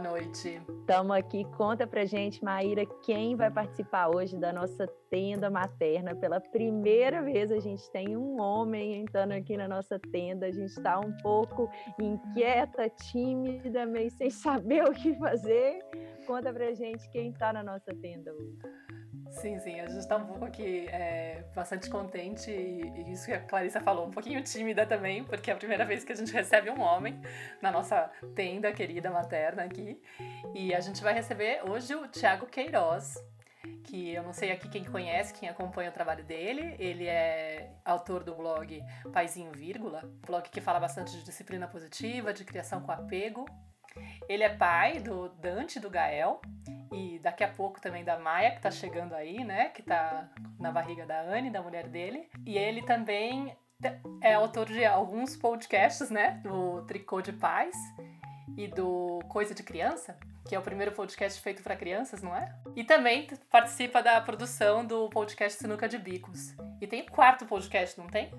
[0.00, 0.60] noite.
[0.80, 1.44] Estamos aqui.
[1.56, 6.14] Conta pra gente, Maíra, quem vai participar hoje da nossa tenda materna.
[6.14, 10.46] Pela primeira vez a gente tem um homem entrando aqui na nossa tenda.
[10.46, 15.78] A gente está um pouco inquieta, tímida, meio sem saber o que fazer.
[16.26, 18.58] Conta pra gente quem está na nossa tenda hoje.
[19.30, 23.40] Sim, sim, a gente está um pouco aqui é, bastante contente e, isso que a
[23.40, 26.68] Clarissa falou, um pouquinho tímida também, porque é a primeira vez que a gente recebe
[26.68, 27.20] um homem
[27.62, 30.02] na nossa tenda querida materna aqui.
[30.54, 33.14] E a gente vai receber hoje o Tiago Queiroz,
[33.84, 36.74] que eu não sei aqui quem conhece, quem acompanha o trabalho dele.
[36.78, 42.44] Ele é autor do blog Paizinho Vírgula, blog que fala bastante de disciplina positiva, de
[42.44, 43.46] criação com apego.
[44.28, 46.40] Ele é pai do Dante do Gael
[46.92, 49.68] e daqui a pouco também da Maia, que tá chegando aí, né?
[49.68, 52.28] Que tá na barriga da Anne, da mulher dele.
[52.44, 53.56] E ele também
[54.20, 56.40] é autor de alguns podcasts, né?
[56.42, 57.74] Do Tricô de Paz
[58.56, 60.18] e do Coisa de Criança,
[60.48, 62.52] que é o primeiro podcast feito para crianças, não é?
[62.74, 66.54] E também participa da produção do podcast Sinuca de Bicos.
[66.80, 68.30] E tem quarto podcast, não tem?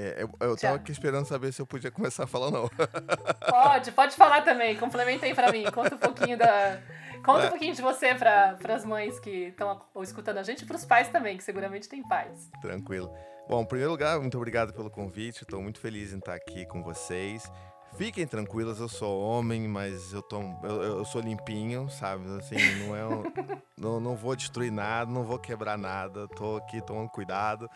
[0.00, 2.70] É, eu, eu tava aqui esperando saber se eu podia começar a falar ou não.
[3.46, 4.76] Pode, pode falar também.
[4.76, 5.64] Complementa aí pra mim.
[5.70, 6.80] Conta um pouquinho da.
[7.22, 7.46] Conta é.
[7.46, 10.84] um pouquinho de você para as mães que estão escutando a gente e para os
[10.84, 12.50] pais também, que seguramente tem pais.
[12.62, 13.12] Tranquilo.
[13.48, 15.42] Bom, em primeiro lugar, muito obrigado pelo convite.
[15.42, 17.50] Estou muito feliz em estar aqui com vocês.
[17.96, 22.24] Fiquem tranquilos, eu sou homem, mas eu, tô, eu, eu sou limpinho, sabe?
[22.38, 22.56] Assim,
[22.86, 23.24] não é um,
[23.76, 26.28] não, não vou destruir nada, não vou quebrar nada.
[26.28, 27.68] Tô aqui tomando cuidado.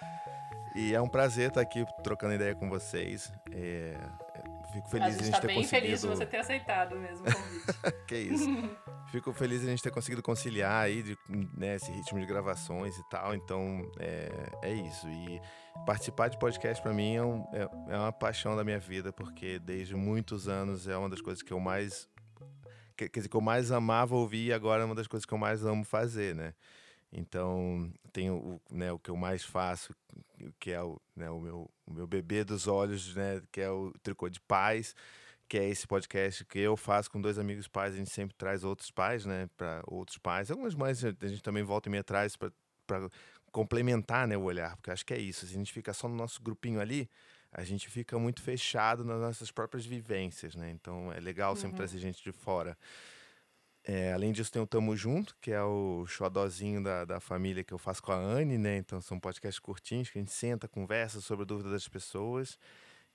[0.75, 3.33] E é um prazer estar aqui trocando ideia com vocês.
[3.53, 3.97] É,
[4.73, 5.87] fico feliz a gente, a gente tá ter bem conseguido...
[5.87, 8.05] feliz de você ter aceitado mesmo o convite.
[8.09, 8.45] que isso.
[9.13, 11.17] Fico feliz de a gente ter conseguido conciliar aí de,
[11.57, 13.33] né, esse ritmo de gravações e tal.
[13.33, 14.29] Então, é,
[14.61, 15.09] é isso.
[15.09, 15.41] E
[15.87, 19.61] participar de podcast para mim é, um, é, é, uma paixão da minha vida, porque
[19.61, 22.09] desde muitos anos é uma das coisas que eu mais...
[22.97, 25.39] Quer dizer, que eu mais amava ouvir e agora é uma das coisas que eu
[25.39, 26.53] mais amo fazer, né?
[27.15, 29.95] Então, tenho o, né, o que eu mais faço,
[30.59, 33.93] que é o, né, o, meu, o meu bebê dos olhos, né, que é o
[34.03, 34.97] Tricô de Paz,
[35.49, 37.95] que é esse podcast que eu faço com dois amigos pais.
[37.95, 40.51] A gente sempre traz outros pais, né, para outros pais.
[40.51, 42.51] Algumas mães a gente também volta e meia traz para
[43.53, 45.47] complementar né, o olhar, porque acho que é isso.
[45.47, 47.09] Se a gente fica só no nosso grupinho ali,
[47.53, 50.73] a gente fica muito fechado nas nossas próprias vivências, né?
[50.73, 51.77] Então é legal sempre uhum.
[51.77, 52.77] trazer gente de fora.
[53.87, 57.75] É, além disso, tem o Tamo Junto, que é o xodózinho da, da família que
[57.75, 58.79] eu faço com a Anne, né?
[58.79, 62.59] Então são podcasts curtinhos que a gente senta, conversa sobre dúvidas das pessoas.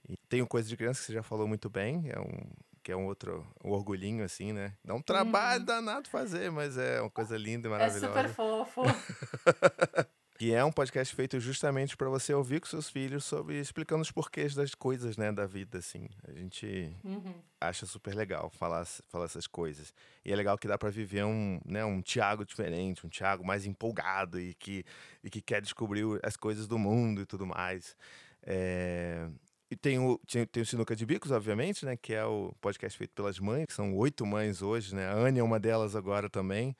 [0.07, 2.52] E tem o Coisa de Criança, que você já falou muito bem, é um,
[2.84, 4.74] que é um outro um orgulhinho, assim, né?
[4.85, 5.66] Dá um trabalho hum.
[5.66, 8.06] danado fazer, mas é uma coisa linda e maravilhosa.
[8.06, 8.84] É super fofo.
[10.39, 14.09] que é um podcast feito justamente para você ouvir com seus filhos sobre explicando os
[14.09, 16.07] porquês das coisas, né, da vida, assim.
[16.25, 17.33] A gente uhum.
[17.59, 19.94] acha super legal falar, falar essas coisas.
[20.23, 23.66] E é legal que dá para viver um, né, um Tiago diferente, um Tiago mais
[23.66, 24.85] empolgado e que,
[25.22, 27.94] e que quer descobrir as coisas do mundo e tudo mais.
[28.41, 29.27] É...
[29.69, 32.97] E tem o, tem, tem o Sinuca de Bicos, obviamente, né, que é o podcast
[32.97, 35.06] feito pelas mães, que são oito mães hoje, né?
[35.06, 36.73] A Anne é uma delas agora também.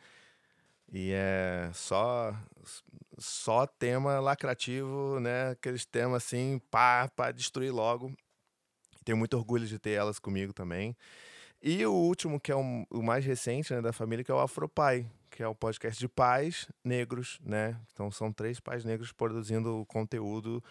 [0.92, 2.34] E é só
[3.20, 5.52] só tema lacrativo, né?
[5.52, 8.14] Aqueles temas assim, pá, para destruir logo.
[9.04, 10.96] Tenho muito orgulho de ter elas comigo também.
[11.62, 14.40] E o último, que é o, o mais recente né, da família, que é o
[14.40, 17.80] Afropai, que é o podcast de pais negros, né?
[17.94, 20.64] Então são três pais negros produzindo conteúdo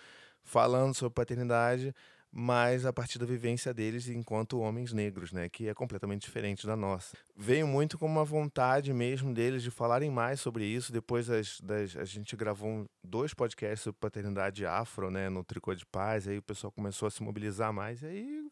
[0.43, 1.95] falando sobre paternidade
[2.31, 6.77] mas a partir da vivência deles enquanto homens negros, né, que é completamente diferente da
[6.77, 7.17] nossa.
[7.37, 10.93] Veio muito com uma vontade mesmo deles de falarem mais sobre isso.
[10.93, 15.87] Depois das, das, a gente gravou dois podcasts sobre paternidade afro, né, no Tricô de
[15.87, 18.47] Paz, aí o pessoal começou a se mobilizar mais e aí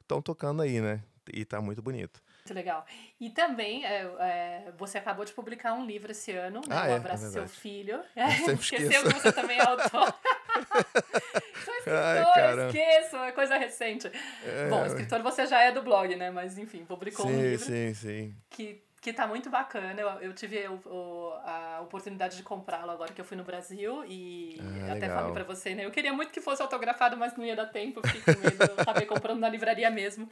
[0.00, 1.02] estão tocando aí, né?
[1.32, 2.20] E tá muito bonito.
[2.38, 2.84] Muito legal.
[3.20, 6.76] E também, é, é, você acabou de publicar um livro esse ano, né?
[6.76, 8.02] Ah, o é, Abraço é Seu Filho.
[8.60, 10.12] Esqueceu que você também é autor.
[11.64, 14.10] Sou escritor, esqueço, é coisa recente.
[14.44, 16.30] É, Bom, escritor você já é do blog, né?
[16.30, 17.64] Mas enfim, publicou sim, um livro.
[17.64, 20.00] Sim, sim, Que, que tá muito bacana.
[20.00, 24.04] Eu, eu tive o, o, a oportunidade de comprá-lo agora que eu fui no Brasil
[24.06, 25.18] e ah, até legal.
[25.18, 25.84] falei pra você, né?
[25.84, 28.62] Eu queria muito que fosse autografado, mas não ia dar tempo, fiquei com medo.
[28.62, 30.28] Eu acabei comprando na livraria mesmo.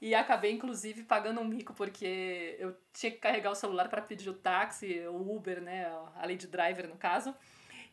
[0.00, 4.30] E acabei, inclusive, pagando um mico, porque eu tinha que carregar o celular para pedir
[4.30, 5.86] o táxi, o Uber, né?
[6.16, 7.34] A Lady Driver, no caso.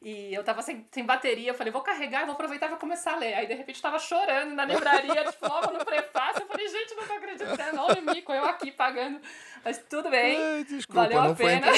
[0.05, 3.13] E eu tava sem, sem bateria, eu falei, vou carregar vou aproveitar e vou começar
[3.13, 3.33] a ler.
[3.33, 6.43] Aí, de repente, tava chorando na livraria, tipo, logo no prefácio.
[6.43, 9.19] Eu falei, gente, não tô acreditando, olha o mico, eu aqui pagando.
[9.63, 11.67] Mas tudo bem, Ai, desculpa, valeu a pena.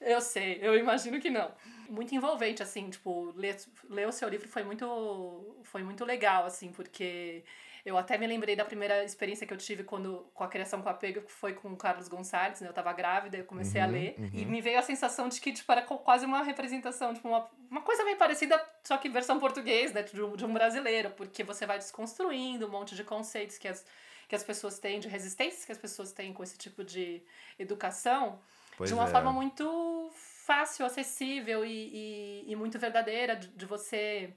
[0.00, 1.52] Eu sei, eu imagino que não.
[1.88, 3.56] Muito envolvente, assim, tipo, ler,
[3.88, 7.44] ler o seu livro foi muito, foi muito legal, assim, porque
[7.84, 10.88] Eu até me lembrei da primeira experiência que eu tive quando, com a criação com
[10.88, 12.68] apego, que foi com o Carlos Gonçalves, né?
[12.68, 14.14] Eu tava grávida, eu comecei uhum, a ler.
[14.18, 14.30] Uhum.
[14.32, 17.80] E me veio a sensação de que, tipo, era quase uma representação, tipo, uma, uma
[17.80, 20.02] coisa bem parecida, só que versão português, né?
[20.02, 21.10] De um, de um brasileiro.
[21.10, 23.84] Porque você vai desconstruindo um monte de conceitos que as,
[24.28, 27.22] que as pessoas têm, de resistências que as pessoas têm com esse tipo de
[27.58, 28.40] educação.
[28.76, 29.10] Pois de uma é.
[29.10, 30.10] forma muito
[30.46, 34.34] fácil, acessível e, e, e muito verdadeira de, de você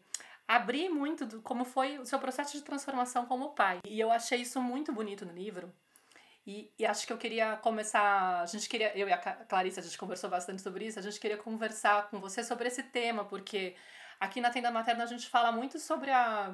[0.47, 3.79] abrir muito do, como foi o seu processo de transformação como pai.
[3.85, 5.73] E eu achei isso muito bonito no livro.
[6.45, 8.41] E, e, acho que eu queria começar.
[8.41, 10.99] A gente queria, eu e a Clarice, a gente conversou bastante sobre isso.
[10.99, 13.75] A gente queria conversar com você sobre esse tema, porque
[14.19, 16.53] aqui na Tenda Materna a gente fala muito sobre a,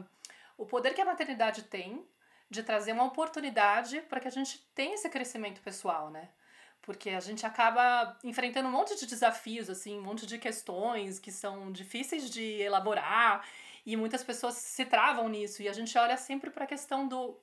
[0.58, 2.08] o poder que a maternidade tem
[2.50, 6.30] de trazer uma oportunidade para que a gente tenha esse crescimento pessoal, né?
[6.82, 11.32] Porque a gente acaba enfrentando um monte de desafios, assim, um monte de questões que
[11.32, 13.46] são difíceis de elaborar
[13.86, 15.62] e muitas pessoas se travam nisso.
[15.62, 17.40] E a gente olha sempre para a questão do.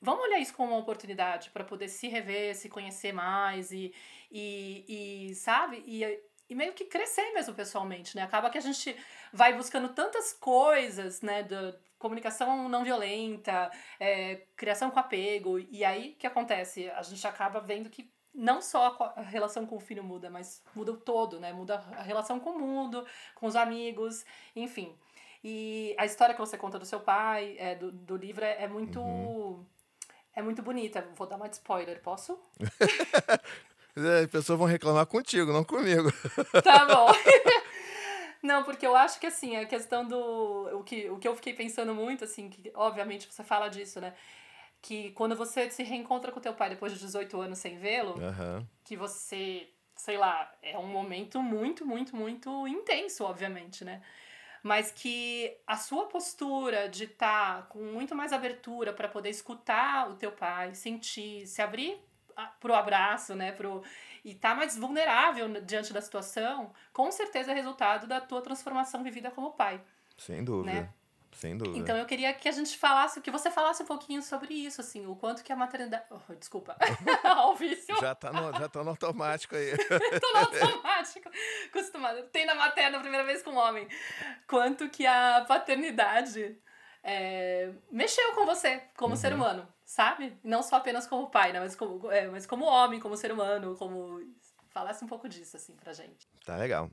[0.00, 3.94] Vamos olhar isso como uma oportunidade para poder se rever, se conhecer mais e,
[4.30, 5.82] e, e sabe?
[5.86, 6.04] E,
[6.48, 8.22] e meio que crescer mesmo pessoalmente, né?
[8.22, 8.94] Acaba que a gente
[9.32, 11.42] vai buscando tantas coisas, né?
[11.42, 15.58] Da comunicação não violenta, é, criação com apego.
[15.58, 16.90] E aí o que acontece?
[16.90, 20.92] A gente acaba vendo que não só a relação com o filho muda, mas muda
[20.92, 21.52] o todo, né?
[21.52, 24.24] Muda a relação com o mundo, com os amigos,
[24.56, 24.98] enfim.
[25.44, 28.66] E a história que você conta do seu pai, é, do, do livro, é, é
[28.66, 28.98] muito.
[28.98, 29.62] Uhum.
[30.34, 31.06] É muito bonita.
[31.14, 32.40] Vou dar uma spoiler, posso?
[33.94, 36.10] As pessoas vão reclamar contigo, não comigo.
[36.62, 37.12] Tá bom.
[38.42, 40.78] Não, porque eu acho que assim, a questão do.
[40.78, 44.12] O que, o que eu fiquei pensando muito, assim, que obviamente você fala disso, né?
[44.82, 48.66] Que quando você se reencontra com teu pai depois de 18 anos sem vê-lo, uhum.
[48.84, 54.02] que você, sei lá, é um momento muito, muito, muito intenso, obviamente, né?
[54.64, 60.08] Mas que a sua postura de estar tá com muito mais abertura para poder escutar
[60.10, 62.00] o teu pai, sentir, se abrir
[62.58, 63.82] pro abraço, né, pro
[64.24, 69.30] e tá mais vulnerável diante da situação, com certeza é resultado da tua transformação vivida
[69.30, 69.78] como pai.
[70.16, 70.72] Sem dúvida.
[70.72, 70.94] Né?
[71.34, 71.78] Sem dúvida.
[71.78, 75.06] Então eu queria que a gente falasse, que você falasse um pouquinho sobre isso, assim,
[75.06, 76.04] o quanto que a maternidade.
[76.10, 76.76] Oh, desculpa.
[77.24, 77.96] Ao vício.
[78.00, 79.72] Já tá, no, já tá no automático aí.
[80.20, 81.28] Tô no automático.
[81.66, 82.22] Acostumada.
[82.24, 83.88] Tem na materna a primeira vez com um homem.
[84.46, 86.56] Quanto que a paternidade
[87.02, 89.20] é, mexeu com você como uhum.
[89.20, 90.38] ser humano, sabe?
[90.42, 91.60] Não só apenas como pai, né?
[91.60, 94.20] Mas como, é, mas como homem, como ser humano, como.
[94.70, 96.26] Falasse um pouco disso, assim, pra gente.
[96.44, 96.90] Tá legal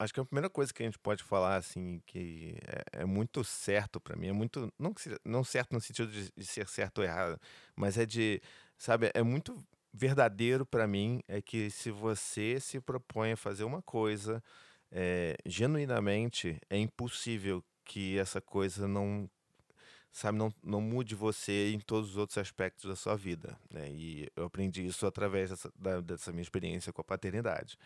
[0.00, 2.56] acho que a primeira coisa que a gente pode falar, assim, que
[2.94, 4.72] é, é muito certo para mim, é muito.
[4.78, 4.94] Não,
[5.24, 7.38] não certo no sentido de, de, ser certo ou errado,
[7.76, 8.40] mas é de.
[8.78, 9.62] Sabe, é muito
[9.92, 14.42] verdadeiro para mim é que se você se propõe a fazer uma coisa
[14.90, 19.28] é, genuinamente, é impossível que essa coisa não.
[20.12, 23.56] Sabe, não, não mude você em todos os outros aspectos da sua vida.
[23.70, 23.90] Né?
[23.90, 27.78] E eu aprendi isso através dessa, da, dessa minha experiência com a paternidade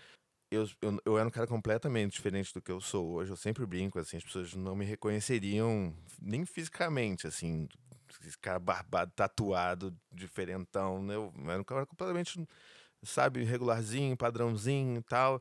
[0.54, 3.30] eu, eu, eu era um cara completamente diferente do que eu sou hoje.
[3.30, 7.68] Eu sempre brinco, assim, as pessoas não me reconheceriam nem fisicamente, assim,
[8.26, 11.02] esse cara barbado, tatuado, diferentão.
[11.02, 11.14] Né?
[11.14, 12.46] Eu era um cara completamente,
[13.02, 15.40] sabe, regularzinho, padrãozinho e tal.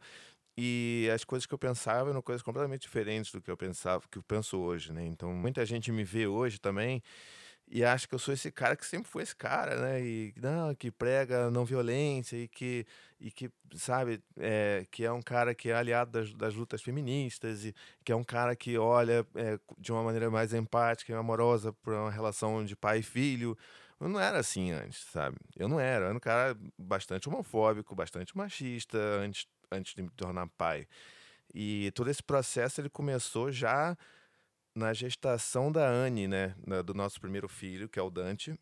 [0.58, 4.20] E as coisas que eu pensava eram coisas completamente diferentes do que eu pensava, que
[4.20, 5.03] eu penso hoje, né?
[5.05, 7.01] Então, muita gente me vê hoje também
[7.75, 10.00] e acha que eu sou esse cara que sempre foi esse cara, né?
[10.00, 12.86] E não, que prega não violência e que,
[13.20, 17.65] e que sabe, é, que é um cara que é aliado das, das lutas feministas
[17.65, 17.74] e
[18.06, 22.00] que é um cara que olha é, de uma maneira mais empática e amorosa para
[22.00, 23.58] uma relação de pai e filho.
[24.00, 25.36] Eu não era assim antes, sabe?
[25.58, 26.06] Eu não era.
[26.06, 30.88] Eu era um cara bastante homofóbico, bastante machista antes, antes de me tornar pai.
[31.51, 33.98] E todo esse processo ele começou já
[34.75, 38.58] na gestação da Anne, né, do nosso primeiro filho, que é o Dante,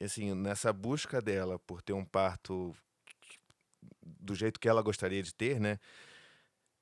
[0.00, 2.74] assim, nessa busca dela por ter um parto
[4.02, 5.78] do jeito que ela gostaria de ter, né,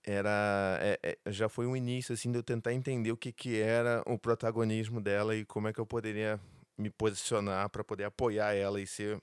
[0.04, 3.60] era é, é, já foi um início assim de eu tentar entender o que que
[3.60, 6.38] era o protagonismo dela e como é que eu poderia
[6.78, 9.18] me posicionar para poder apoiar ela e ser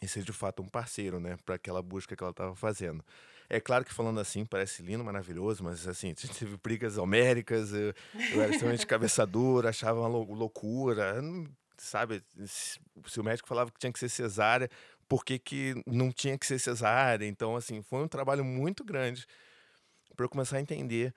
[0.00, 3.04] e ser de fato um parceiro, né, para aquela busca que ela estava fazendo.
[3.50, 7.72] É claro que falando assim parece lindo, maravilhoso, mas assim, a gente teve brigas homéricas,
[7.72, 7.94] eu,
[8.32, 11.22] eu era extremamente cabeça dura, achava uma loucura,
[11.78, 12.22] sabe?
[12.44, 14.68] Se o médico falava que tinha que ser cesárea,
[15.08, 17.26] por que, que não tinha que ser cesárea?
[17.26, 19.26] Então, assim, foi um trabalho muito grande
[20.14, 21.14] para eu começar a entender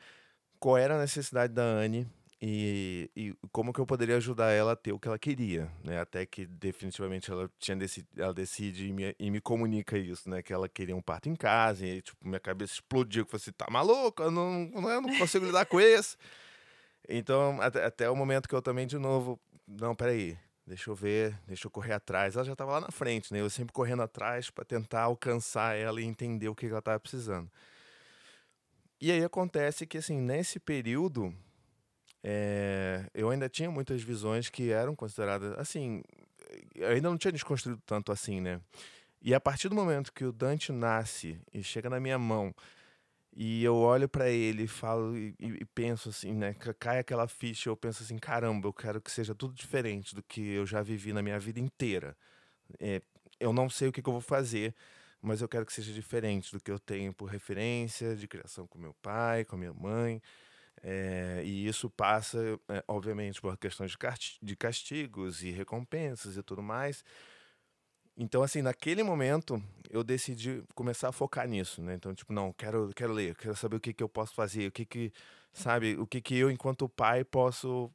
[0.60, 2.08] qual era a necessidade da Anne
[2.44, 6.00] e, e como que eu poderia ajudar ela a ter o que ela queria, né?
[6.00, 10.42] Até que definitivamente ela tinha decidi, ela decide e me, e me comunica isso, né?
[10.42, 13.68] Que ela queria um parto em casa e tipo minha cabeça explodiu, que você tá
[13.70, 16.18] maluco, eu não, eu não consigo lidar com isso.
[17.08, 21.38] Então até, até o momento que eu também de novo, não, peraí, deixa eu ver,
[21.46, 22.36] deixa eu correr atrás.
[22.36, 23.40] Ela já estava lá na frente, né?
[23.40, 27.52] Eu sempre correndo atrás para tentar alcançar ela e entender o que ela estava precisando.
[29.00, 31.36] E aí acontece que, assim, nesse período,
[32.24, 36.04] é, eu ainda tinha muitas visões que eram consideradas, assim,
[36.76, 38.62] eu ainda não tinha desconstruído tanto assim, né?
[39.22, 42.54] E a partir do momento que o Dante nasce e chega na minha mão,
[43.34, 46.54] e eu olho para ele falo e, e, penso assim, né?
[46.80, 50.42] Cai aquela ficha, eu penso assim, caramba, eu quero que seja tudo diferente do que
[50.42, 52.16] eu já vivi na minha vida inteira.
[52.80, 53.02] É,
[53.40, 54.76] eu não sei o que, que eu vou fazer,
[55.22, 58.78] mas eu quero que seja diferente do que eu tenho por referência de criação com
[58.78, 60.22] meu pai, com a minha mãe.
[60.84, 63.96] É, e isso passa, é, obviamente, por questões
[64.42, 67.04] de castigos e recompensas e tudo mais.
[68.18, 71.96] Então, assim, naquele momento, eu decidi começar a focar nisso, né?
[71.96, 74.72] Então, tipo, não, quero, quero ler, quero saber o que, que eu posso fazer, o
[74.72, 75.14] que que,
[75.54, 77.92] sabe, o que que eu, enquanto pai, posso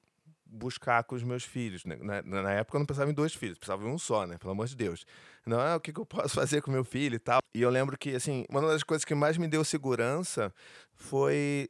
[0.56, 1.84] buscar com os meus filhos.
[1.84, 4.38] Na, na, época eu não pensava em dois filhos, pensava em um só, né?
[4.38, 5.04] Pelo amor de Deus.
[5.44, 7.40] Não é o que, que eu posso fazer com meu filho e tal.
[7.54, 10.52] E eu lembro que, assim, uma das coisas que mais me deu segurança
[10.94, 11.68] foi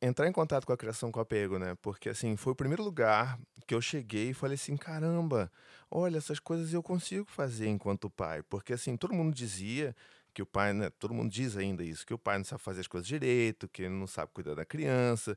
[0.00, 1.74] entrar em contato com a criação com apego, né?
[1.82, 5.50] Porque, assim, foi o primeiro lugar que eu cheguei e falei assim: caramba,
[5.90, 8.42] olha, essas coisas eu consigo fazer enquanto pai.
[8.42, 9.96] Porque, assim, todo mundo dizia
[10.32, 10.90] que o pai, né?
[10.98, 13.82] Todo mundo diz ainda isso, que o pai não sabe fazer as coisas direito, que
[13.82, 15.36] ele não sabe cuidar da criança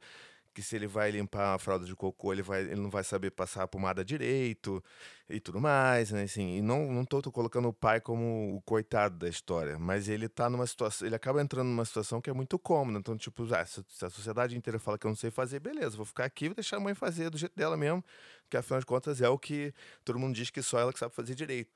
[0.58, 3.30] que se ele vai limpar a fralda de cocô, ele, vai, ele não vai saber
[3.30, 4.84] passar a pomada direito
[5.30, 6.24] e tudo mais, né?
[6.24, 10.10] Assim, e não, não tô, tô colocando o pai como o coitado da história, mas
[10.10, 12.98] ele tá numa situação, ele acaba entrando numa situação que é muito cômoda.
[12.98, 16.08] Então, tipo, ah, se, a sociedade inteira fala que eu não sei fazer, beleza, vou
[16.08, 18.04] ficar aqui e deixar a mãe fazer do jeito dela mesmo,
[18.50, 19.72] que afinal de contas é o que
[20.04, 21.70] todo mundo diz que só ela que sabe fazer direito.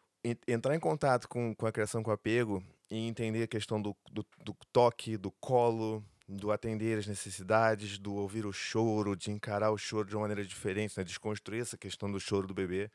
[0.47, 4.25] Entrar em contato com, com a criação com apego e entender a questão do, do,
[4.43, 9.77] do toque, do colo, do atender as necessidades, do ouvir o choro, de encarar o
[9.77, 11.03] choro de uma maneira diferente, né?
[11.03, 12.89] desconstruir essa questão do choro do bebê,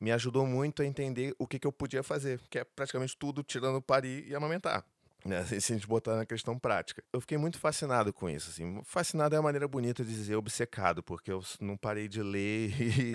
[0.00, 3.42] me ajudou muito a entender o que, que eu podia fazer, que é praticamente tudo
[3.42, 4.84] tirando parir e amamentar.
[5.24, 5.42] Né?
[5.60, 7.02] Se a gente botar na questão prática.
[7.12, 8.50] Eu fiquei muito fascinado com isso.
[8.50, 8.82] Assim.
[8.84, 13.12] Fascinado é a maneira bonita de dizer obcecado, porque eu não parei de ler e,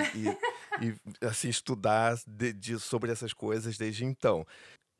[0.81, 4.45] e, e assim, estudar de, de, sobre essas coisas desde então.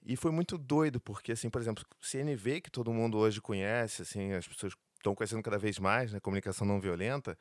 [0.06, 4.34] E foi muito doido, porque, assim, por exemplo, CNV, que todo mundo hoje conhece, assim,
[4.34, 7.38] as pessoas estão conhecendo cada vez mais, né, comunicação não violenta,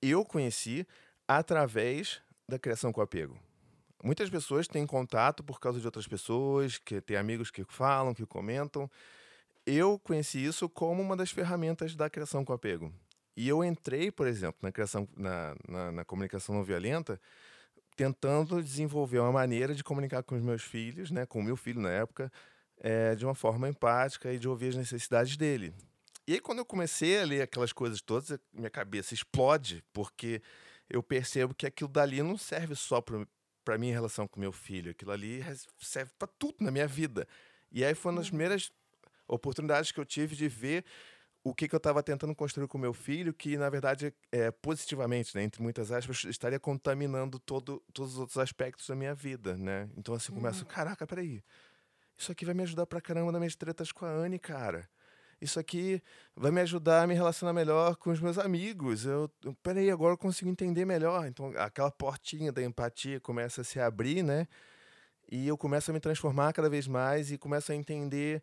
[0.00, 0.86] eu conheci
[1.26, 3.38] através da criação com apego.
[4.02, 8.26] Muitas pessoas têm contato por causa de outras pessoas, que têm amigos que falam, que
[8.26, 8.90] comentam.
[9.64, 12.92] Eu conheci isso como uma das ferramentas da criação com apego.
[13.36, 17.20] E eu entrei, por exemplo, na criação, na, na, na comunicação não violenta,
[18.02, 21.80] tentando desenvolver uma maneira de comunicar com os meus filhos, né, com o meu filho
[21.80, 22.32] na época,
[22.80, 25.72] é, de uma forma empática e de ouvir as necessidades dele.
[26.26, 30.42] E aí, quando eu comecei a ler aquelas coisas todas, minha cabeça explode, porque
[30.90, 34.90] eu percebo que aquilo dali não serve só para mim em relação com meu filho,
[34.90, 35.44] aquilo ali
[35.78, 37.26] serve para tudo na minha vida.
[37.70, 38.30] E aí foi uma das uhum.
[38.32, 38.72] primeiras
[39.28, 40.84] oportunidades que eu tive de ver
[41.44, 45.36] o que, que eu estava tentando construir com meu filho, que na verdade, é, positivamente,
[45.36, 49.88] né, entre muitas aspas, estaria contaminando todo, todos os outros aspectos da minha vida, né?
[49.96, 50.70] Então assim, começo, uhum.
[50.70, 51.42] caraca, peraí,
[52.16, 54.88] isso aqui vai me ajudar pra caramba nas minhas tretas com a Anne, cara.
[55.40, 56.00] Isso aqui
[56.36, 59.04] vai me ajudar a me relacionar melhor com os meus amigos.
[59.04, 61.26] Eu, eu peraí, agora eu consigo entender melhor.
[61.26, 64.46] Então aquela portinha da empatia começa a se abrir, né?
[65.28, 68.40] E eu começo a me transformar cada vez mais e começo a entender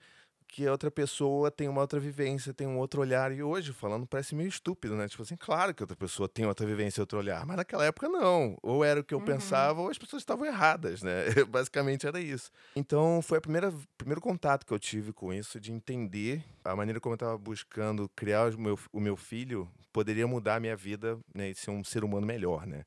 [0.50, 3.32] que a outra pessoa tem uma outra vivência, tem um outro olhar.
[3.32, 5.08] E hoje, falando, parece meio estúpido, né?
[5.08, 8.10] Tipo assim, claro que outra pessoa tem outra vivência e outro olhar, mas naquela época
[8.10, 8.58] não.
[8.63, 9.25] Ou era o que eu uhum.
[9.25, 11.25] pensava, ou as pessoas estavam erradas, né?
[11.48, 12.51] Basicamente era isso.
[12.75, 17.13] Então, foi o primeiro contato que eu tive com isso, de entender a maneira como
[17.13, 21.51] eu estava buscando criar o meu, o meu filho poderia mudar a minha vida né,
[21.51, 22.86] e ser um ser humano melhor, né?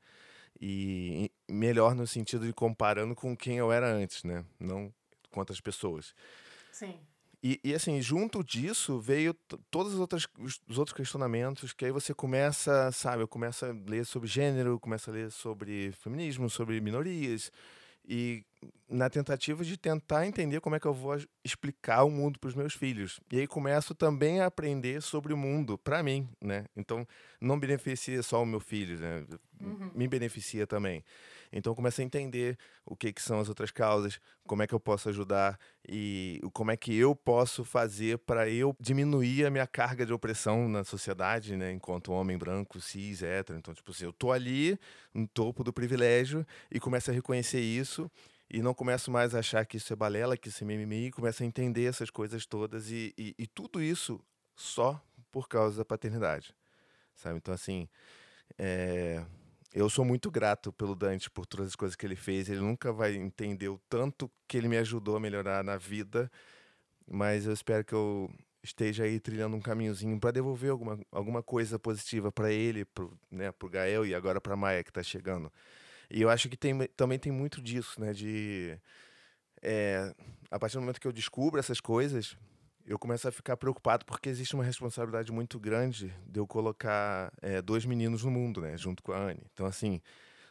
[0.59, 4.43] E melhor no sentido de comparando com quem eu era antes, né?
[4.59, 4.93] Não
[5.31, 6.13] com outras pessoas.
[6.71, 6.99] Sim.
[7.43, 9.33] E, e, assim, junto disso veio
[9.69, 10.25] todos os outros,
[10.65, 13.27] os outros questionamentos, que aí você começa, sabe, eu
[13.67, 17.51] a ler sobre gênero, começa a ler sobre feminismo, sobre minorias,
[18.07, 18.45] e
[18.89, 22.55] na tentativa de tentar entender como é que eu vou explicar o mundo para os
[22.55, 23.19] meus filhos.
[23.31, 26.65] E aí começo também a aprender sobre o mundo para mim, né?
[26.75, 27.07] Então
[27.41, 29.25] não beneficia só o meu filho, né?
[29.59, 29.91] Uhum.
[29.95, 31.03] Me beneficia também.
[31.51, 34.79] Então começa a entender o que, que são as outras causas, como é que eu
[34.79, 40.03] posso ajudar e como é que eu posso fazer para eu diminuir a minha carga
[40.03, 43.59] de opressão na sociedade, né, enquanto homem branco, cis, hétero.
[43.59, 44.79] Então, tipo assim, eu tô ali
[45.13, 48.09] no topo do privilégio e começo a reconhecer isso
[48.49, 51.11] e não começo mais a achar que isso é balela, que isso é mimimi, e
[51.11, 54.19] começo a entender essas coisas todas e, e, e tudo isso
[54.55, 56.55] só por causa da paternidade,
[57.15, 57.37] sabe?
[57.37, 57.87] Então, assim,
[58.57, 59.23] é
[59.73, 62.47] eu sou muito grato pelo Dante por todas as coisas que ele fez.
[62.47, 66.31] Ele nunca vai entender o tanto que ele me ajudou a melhorar na vida,
[67.07, 68.31] mas eu espero que eu
[68.61, 73.51] esteja aí trilhando um caminhozinho para devolver alguma, alguma coisa positiva para ele, pro, né,
[73.51, 75.51] pro Gael e agora para Maia que está chegando.
[76.13, 78.79] E eu acho que tem, também tem muito disso, né, de
[79.63, 80.13] é,
[80.51, 82.37] a partir do momento que eu descubro essas coisas,
[82.85, 87.61] eu começo a ficar preocupado porque existe uma responsabilidade muito grande de eu colocar é,
[87.61, 89.41] dois meninos no mundo, né, junto com a Anne.
[89.53, 90.01] Então, assim,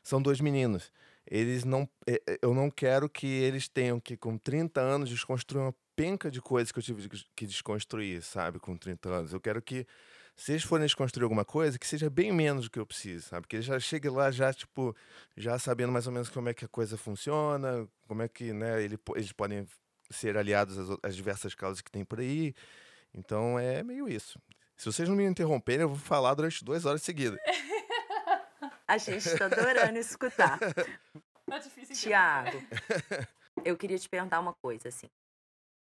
[0.02, 0.90] são dois meninos.
[1.25, 5.75] Eles não, é, eu não quero que eles tenham que, com 30 anos, desconstruir uma
[5.95, 9.33] penca de coisas que eu tive que desconstruir, sabe, com 30 anos.
[9.33, 9.87] Eu quero que,
[10.37, 13.47] se eles forem desconstruir alguma coisa, que seja bem menos do que eu preciso, sabe?
[13.47, 14.97] Que eles já cheguem lá já, tipo,
[15.37, 18.83] já sabendo mais ou menos como é que a coisa funciona, como é que, né,
[18.83, 19.67] ele, eles podem
[20.11, 22.55] ser aliados às, às diversas causas que tem por aí.
[23.15, 24.39] Então é meio isso.
[24.77, 27.39] Se vocês não me interromperem, eu vou falar durante duas horas seguidas.
[28.89, 30.59] A gente está adorando escutar.
[31.45, 32.62] Tá difícil Tiago,
[33.65, 35.11] eu queria te perguntar uma coisa, assim.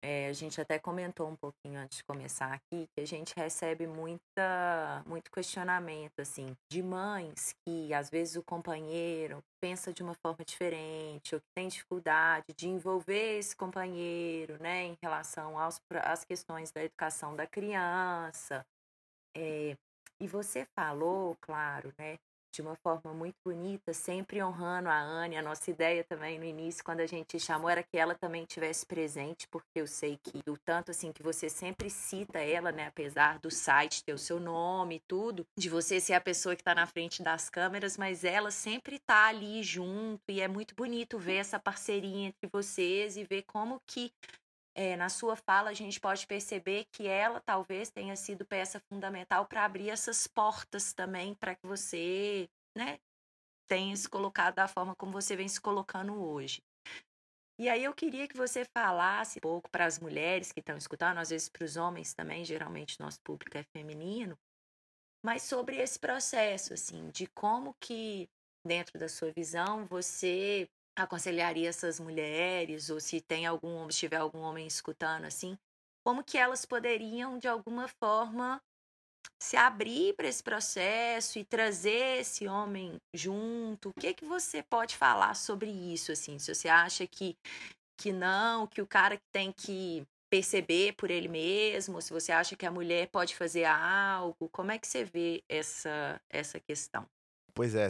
[0.04, 3.86] É, a gente até comentou um pouquinho antes de começar aqui que a gente recebe
[3.86, 10.44] muita, muito questionamento assim de mães que às vezes o companheiro pensa de uma forma
[10.44, 16.72] diferente ou que tem dificuldade de envolver esse companheiro, né, em relação aos, às questões
[16.72, 18.66] da educação da criança.
[19.36, 19.76] É,
[20.20, 22.18] e você falou, claro, né,
[22.52, 25.36] de uma forma muito bonita, sempre honrando a Anne.
[25.36, 28.84] A nossa ideia também no início, quando a gente chamou, era que ela também tivesse
[28.84, 33.38] presente, porque eu sei que o tanto assim que você sempre cita ela, né, apesar
[33.38, 36.74] do site ter o seu nome e tudo, de você ser a pessoa que está
[36.74, 41.36] na frente das câmeras, mas ela sempre está ali junto e é muito bonito ver
[41.36, 44.12] essa parceria entre vocês e ver como que
[44.74, 49.46] é, na sua fala, a gente pode perceber que ela talvez tenha sido peça fundamental
[49.46, 52.98] para abrir essas portas também para que você né,
[53.68, 56.62] tenha se colocado da forma como você vem se colocando hoje.
[57.58, 61.18] E aí eu queria que você falasse um pouco para as mulheres que estão escutando,
[61.18, 64.38] às vezes para os homens também, geralmente nosso público é feminino,
[65.24, 68.28] mas sobre esse processo, assim, de como que,
[68.66, 74.40] dentro da sua visão, você aconselharia essas mulheres, ou se tem algum, se tiver algum
[74.40, 75.56] homem escutando assim,
[76.04, 78.60] como que elas poderiam, de alguma forma,
[79.40, 83.90] se abrir para esse processo e trazer esse homem junto?
[83.90, 86.38] O que que você pode falar sobre isso, assim?
[86.38, 87.36] Se você acha que,
[88.00, 92.64] que não, que o cara tem que perceber por ele mesmo, se você acha que
[92.64, 97.06] a mulher pode fazer algo, como é que você vê essa, essa questão?
[97.54, 97.88] Pois é,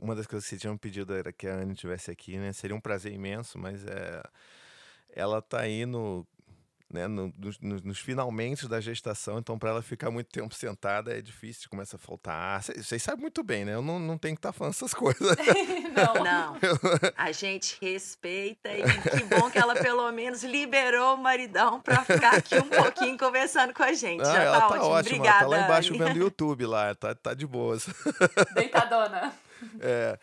[0.00, 2.52] uma das coisas que você tinha pedido era que a Anne estivesse aqui, né?
[2.52, 4.22] Seria um prazer imenso, mas é,
[5.10, 6.26] ela tá aí no,
[6.92, 11.22] né, no, nos, nos finalmente da gestação, então para ela ficar muito tempo sentada é
[11.22, 12.62] difícil, começa a faltar ar.
[12.62, 13.74] Vocês sabem muito bem, né?
[13.74, 15.36] Eu não, não tenho que estar tá falando essas coisas.
[15.96, 16.56] não, não.
[17.16, 22.36] A gente respeita e que bom que ela pelo menos liberou o maridão para ficar
[22.36, 24.20] aqui um pouquinho conversando com a gente.
[24.20, 24.90] Ah, Já ela tá, tá ótimo.
[24.90, 25.98] ótima, Obrigada, ela tá lá embaixo Anny.
[25.98, 27.86] vendo o YouTube lá, tá, tá de boas.
[28.54, 29.32] Deitadona.
[29.80, 30.18] É,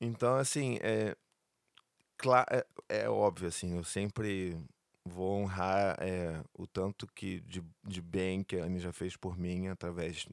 [0.00, 1.16] então, assim, é,
[2.16, 4.56] claro, é, é óbvio, assim, eu sempre
[5.04, 9.36] vou honrar é, o tanto que de, de bem que a Anne já fez por
[9.36, 10.26] mim através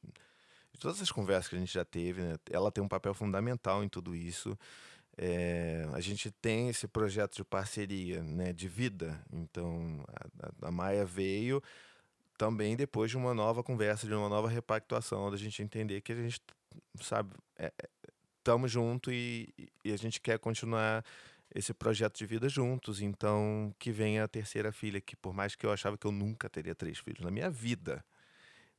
[0.72, 2.22] de todas as conversas que a gente já teve.
[2.22, 2.38] Né?
[2.50, 4.58] Ela tem um papel fundamental em tudo isso.
[5.18, 9.22] É, a gente tem esse projeto de parceria, né, de vida.
[9.34, 10.02] Então,
[10.62, 11.62] a, a Maia veio
[12.38, 16.16] também depois de uma nova conversa, de uma nova repactuação, da gente entender que a
[16.16, 16.42] gente,
[17.02, 17.34] sabe,
[18.38, 19.54] estamos é, junto e,
[19.84, 21.04] e a gente quer continuar
[21.54, 23.02] esse projeto de vida juntos.
[23.02, 26.50] Então, que venha a terceira filha, que por mais que eu achava que eu nunca
[26.50, 28.04] teria três filhos na minha vida.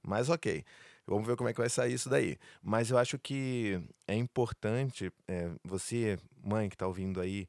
[0.02, 0.64] Mas ok,
[1.06, 2.38] vamos ver como é que vai sair isso daí.
[2.62, 7.48] Mas eu acho que é importante, é, você, mãe que está ouvindo aí,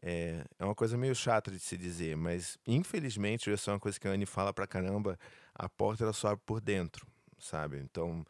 [0.00, 4.00] é, é, uma coisa meio chata de se dizer, mas infelizmente, isso é uma coisa
[4.00, 5.18] que a Anne fala pra caramba,
[5.54, 7.06] a porta ela só abre por dentro,
[7.38, 7.78] sabe?
[7.78, 8.24] Então,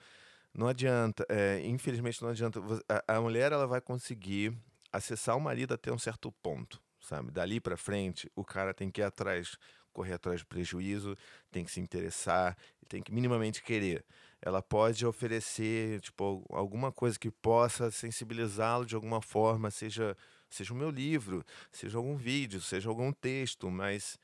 [0.52, 4.54] não adianta, é, infelizmente não adianta, a, a mulher ela vai conseguir
[4.92, 7.31] acessar o marido até um certo ponto, sabe?
[7.31, 9.57] Dali para frente, o cara tem que ir atrás,
[9.92, 11.16] correr atrás do prejuízo,
[11.50, 12.57] tem que se interessar,
[12.88, 14.05] tem que minimamente querer.
[14.40, 20.16] Ela pode oferecer, tipo, alguma coisa que possa sensibilizá-lo de alguma forma, seja
[20.52, 24.18] seja o meu livro, seja algum vídeo, seja algum texto, mas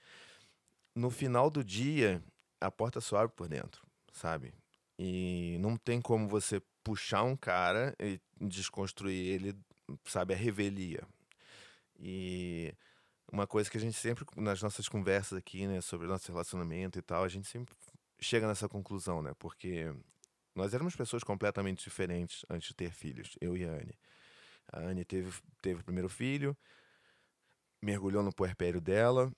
[0.94, 2.22] no final do dia,
[2.60, 4.52] a porta só abre por dentro, sabe?
[4.98, 9.56] E não tem como você puxar um cara e desconstruir ele
[10.04, 11.02] sabe, a revelia.
[11.98, 12.74] E
[13.32, 16.98] uma coisa que a gente sempre, nas nossas conversas aqui, né, sobre o nosso relacionamento
[16.98, 17.74] e tal, a gente sempre
[18.20, 19.32] chega nessa conclusão, né?
[19.38, 19.92] Porque
[20.54, 23.98] nós éramos pessoas completamente diferentes antes de ter filhos, eu e a Anne.
[24.72, 26.56] A Anne teve, teve o primeiro filho,
[27.82, 29.32] mergulhou no puerpério dela,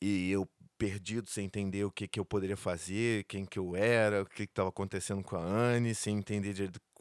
[0.00, 4.22] e eu perdido, sem entender o que, que eu poderia fazer, quem que eu era,
[4.22, 6.52] o que estava acontecendo com a Anne, sem entender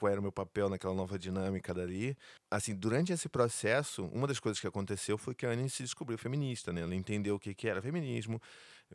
[0.02, 2.18] qual era o meu papel naquela nova dinâmica dali.
[2.50, 6.18] Assim, durante esse processo, uma das coisas que aconteceu foi que a Anne se descobriu
[6.18, 6.82] feminista, né?
[6.82, 8.42] Ela entendeu o que, que era feminismo,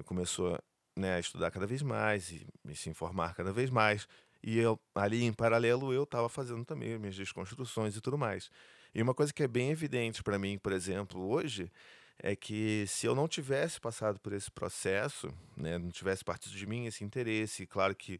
[0.04, 0.58] começou
[0.96, 4.08] né, a estudar cada vez mais e, e se informar cada vez mais.
[4.42, 8.50] E eu, ali em paralelo, eu estava fazendo também minhas desconstruções e tudo mais.
[8.92, 11.70] E uma coisa que é bem evidente para mim, por exemplo, hoje,
[12.18, 16.66] é que se eu não tivesse passado por esse processo, né, não tivesse partido de
[16.66, 18.18] mim esse interesse, claro que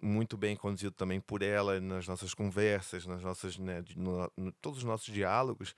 [0.00, 4.78] muito bem conduzido também por ela nas nossas conversas, nas nossas, né, no, no, todos
[4.78, 5.74] os nossos diálogos,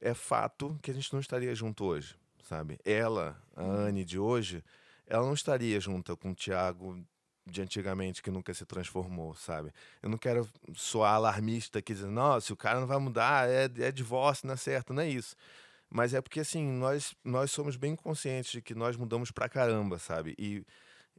[0.00, 2.78] é fato que a gente não estaria junto hoje, sabe?
[2.84, 3.70] Ela, a uhum.
[3.70, 4.62] Anne de hoje,
[5.06, 7.04] ela não estaria junto com o Tiago
[7.46, 9.72] de antigamente que nunca se transformou, sabe?
[10.02, 13.92] Eu não quero soar alarmista aqui dizendo, nossa, o cara não vai mudar, é, é
[13.92, 15.36] divórcio, não é certo, não é isso.
[15.90, 19.98] Mas é porque, assim, nós, nós somos bem conscientes de que nós mudamos pra caramba,
[19.98, 20.34] sabe?
[20.38, 20.64] E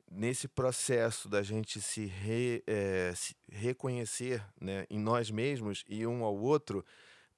[0.09, 6.23] nesse processo da gente se, re, é, se reconhecer né, em nós mesmos e um
[6.23, 6.85] ao outro,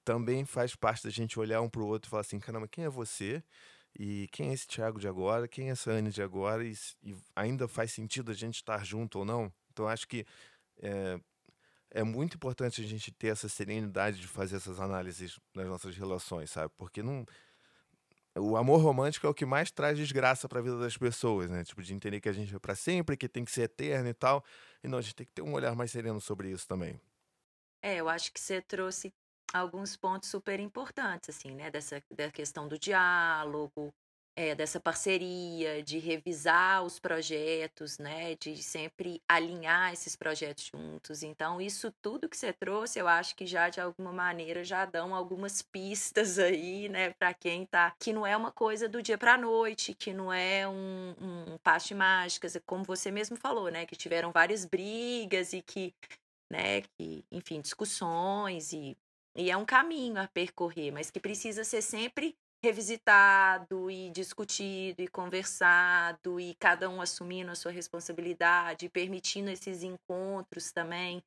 [0.03, 2.89] também faz parte da gente olhar um pro outro e falar assim: caramba, quem é
[2.89, 3.43] você?
[3.99, 5.47] E quem é esse Thiago de agora?
[5.47, 6.63] Quem é essa Anne de agora?
[6.63, 9.51] E, e ainda faz sentido a gente estar junto ou não?
[9.71, 10.25] Então, acho que
[10.81, 11.19] é,
[11.91, 16.51] é muito importante a gente ter essa serenidade de fazer essas análises nas nossas relações,
[16.51, 16.71] sabe?
[16.77, 17.25] Porque não
[18.39, 21.63] o amor romântico é o que mais traz desgraça para a vida das pessoas, né?
[21.63, 24.13] Tipo de entender que a gente é para sempre, que tem que ser eterno e
[24.13, 24.43] tal.
[24.83, 26.99] E não, a gente tem que ter um olhar mais sereno sobre isso também.
[27.81, 29.13] É, eu acho que você trouxe
[29.53, 33.93] alguns pontos super importantes assim, né, dessa da questão do diálogo,
[34.37, 41.23] é, dessa parceria, de revisar os projetos, né, de sempre alinhar esses projetos juntos.
[41.23, 45.15] Então, isso tudo que você trouxe, eu acho que já de alguma maneira já dão
[45.15, 49.39] algumas pistas aí, né, para quem tá, que não é uma coisa do dia para
[49.39, 53.95] noite, que não é um, um passe de mágicas, como você mesmo falou, né, que
[53.95, 55.95] tiveram várias brigas e que,
[56.51, 58.95] né, que, enfim, discussões e
[59.39, 65.07] e é um caminho a percorrer, mas que precisa ser sempre revisitado e discutido e
[65.07, 71.23] conversado e cada um assumindo a sua responsabilidade, permitindo esses encontros também.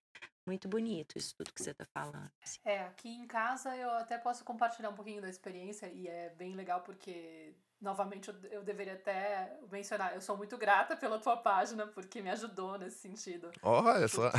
[0.47, 2.31] Muito bonito isso tudo que você está falando.
[2.43, 2.59] Assim.
[2.65, 6.55] É, aqui em casa eu até posso compartilhar um pouquinho da experiência e é bem
[6.55, 11.87] legal porque novamente eu, eu deveria até mencionar, eu sou muito grata pela tua página
[11.87, 13.51] porque me ajudou nesse sentido.
[13.63, 14.33] Olha só.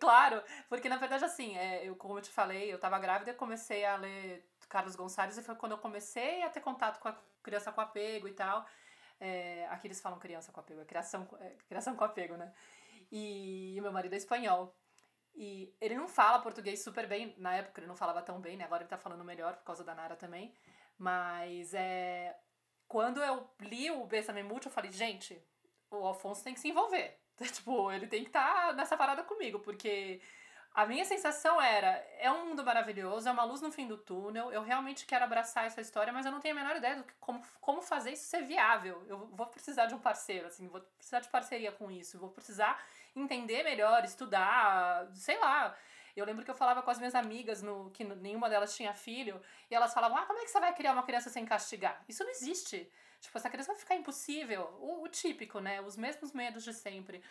[0.00, 3.34] claro, porque na verdade assim, é, eu como eu te falei, eu estava grávida e
[3.34, 7.18] comecei a ler Carlos Gonçalves e foi quando eu comecei a ter contato com a
[7.42, 8.64] criança com apego e tal.
[9.20, 12.54] É, aqui eles falam criança com apego, é criação, é, criação com apego, né?
[13.12, 14.74] E o meu marido é espanhol.
[15.34, 18.64] E ele não fala português super bem, na época ele não falava tão bem, né?
[18.64, 20.54] Agora ele tá falando melhor por causa da Nara também.
[20.96, 22.36] Mas é,
[22.86, 25.42] quando eu li o Bessame Multi, eu falei, gente,
[25.90, 27.18] o Alfonso tem que se envolver.
[27.42, 30.20] tipo, ele tem que estar tá nessa parada comigo, porque
[30.72, 34.52] a minha sensação era: é um mundo maravilhoso, é uma luz no fim do túnel,
[34.52, 37.42] eu realmente quero abraçar essa história, mas eu não tenho a menor ideia de como,
[37.60, 39.04] como fazer isso ser viável.
[39.08, 42.80] Eu vou precisar de um parceiro, assim, vou precisar de parceria com isso, vou precisar
[43.14, 45.76] entender melhor, estudar, sei lá.
[46.14, 49.40] Eu lembro que eu falava com as minhas amigas, no, que nenhuma delas tinha filho,
[49.70, 52.02] e elas falavam: ah, como é que você vai criar uma criança sem castigar?
[52.08, 52.90] Isso não existe.
[53.20, 54.62] Tipo, essa criança vai ficar impossível.
[54.80, 55.80] O, o típico, né?
[55.80, 57.22] Os mesmos medos de sempre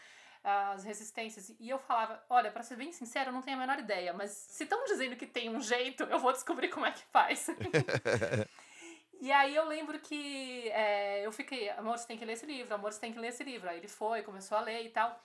[0.43, 1.53] as resistências.
[1.59, 4.31] E eu falava, olha, para ser bem sincero, eu não tenho a menor ideia, mas
[4.31, 7.47] se estão dizendo que tem um jeito, eu vou descobrir como é que faz.
[9.19, 12.73] e aí eu lembro que é, eu fiquei, amor, você tem que ler esse livro,
[12.73, 13.69] amor, você tem que ler esse livro.
[13.69, 15.21] Aí ele foi, começou a ler e tal.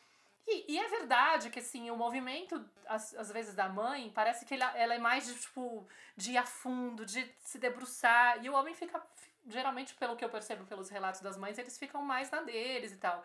[0.47, 4.55] E, e é verdade que, assim, o movimento, às, às vezes, da mãe, parece que
[4.55, 8.45] ele, ela é mais de, tipo, de ir a fundo, de se debruçar.
[8.45, 9.03] E o homem fica,
[9.47, 12.97] geralmente, pelo que eu percebo pelos relatos das mães, eles ficam mais na deles e
[12.99, 13.25] tal.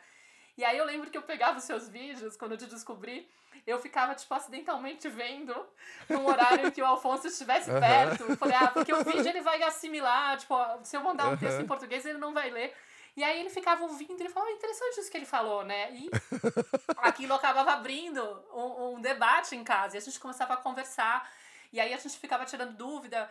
[0.60, 3.26] E aí eu lembro que eu pegava os seus vídeos, quando eu te descobri,
[3.66, 5.56] eu ficava, tipo, acidentalmente vendo
[6.10, 8.24] num horário em que o Alfonso estivesse perto.
[8.24, 11.62] Eu falei, ah, porque o vídeo ele vai assimilar, tipo, se eu mandar um texto
[11.62, 12.76] em português, ele não vai ler.
[13.16, 15.94] E aí ele ficava ouvindo e ele falava, oh, interessante isso que ele falou, né?
[15.94, 16.10] E
[17.00, 18.22] aquilo acabava abrindo
[18.54, 19.96] um, um debate em casa.
[19.96, 21.26] E a gente começava a conversar.
[21.72, 23.30] E aí a gente ficava tirando dúvida,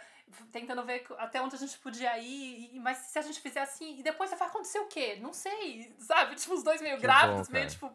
[0.52, 3.98] tentando ver até onde a gente podia ir, e, mas se a gente fizer assim,
[3.98, 5.18] e depois vai acontecer o quê?
[5.20, 6.34] Não sei, sabe?
[6.36, 7.94] Tipo, os dois meio que grávidos, bom, meio tipo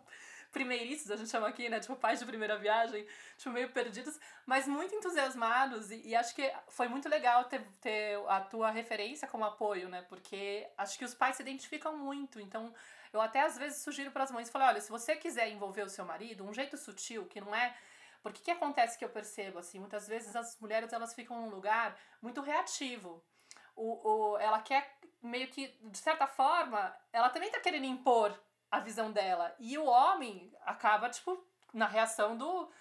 [0.54, 1.80] primeiriços, a gente chama aqui, né?
[1.80, 3.06] Tipo, pais de primeira viagem,
[3.38, 5.90] tipo, meio perdidos, mas muito entusiasmados.
[5.90, 10.04] E, e, acho que foi muito legal ter, ter a tua referência como apoio, né?
[10.08, 12.40] Porque acho que os pais se identificam muito.
[12.40, 12.72] Então,
[13.12, 15.90] eu até às vezes sugiro para as mães, falar, olha, se você quiser envolver o
[15.90, 17.76] seu marido, um jeito sutil, que não é
[18.24, 21.50] Porque o que acontece que eu percebo, assim, muitas vezes as mulheres elas ficam num
[21.50, 23.22] lugar muito reativo.
[23.76, 28.34] O, o, ela quer meio que, de certa forma, ela também tá querendo impor
[28.72, 29.54] a visão dela.
[29.60, 31.38] E o homem acaba, tipo,
[31.74, 32.72] na reação do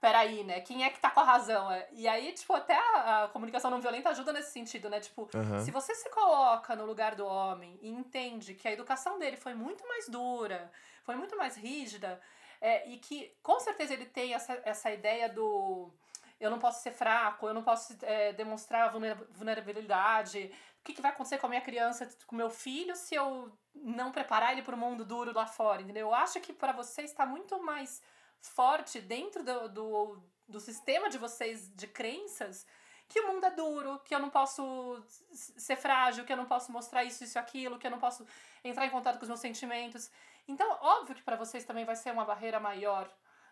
[0.00, 0.60] peraí, né?
[0.60, 1.70] Quem é que tá com a razão?
[1.70, 4.98] É, e aí, tipo, até a, a comunicação não violenta ajuda nesse sentido, né?
[4.98, 5.60] Tipo, uhum.
[5.64, 9.54] se você se coloca no lugar do homem e entende que a educação dele foi
[9.54, 10.72] muito mais dura,
[11.04, 12.20] foi muito mais rígida,
[12.60, 15.92] é, e que com certeza ele tem essa, essa ideia do
[16.38, 20.50] eu não posso ser fraco, eu não posso é, demonstrar vulnerabilidade.
[20.80, 24.10] O que, que vai acontecer com a minha criança, com meu filho, se eu não
[24.10, 26.08] preparar ele para o mundo duro lá fora, entendeu?
[26.08, 28.00] Eu acho que para você está muito mais
[28.40, 32.66] forte dentro do, do, do sistema de vocês de crenças
[33.10, 36.70] que o mundo é duro, que eu não posso ser frágil, que eu não posso
[36.70, 38.24] mostrar isso, isso, aquilo, que eu não posso
[38.62, 40.08] entrar em contato com os meus sentimentos.
[40.48, 43.08] Então, óbvio que para vocês também vai ser uma barreira maior,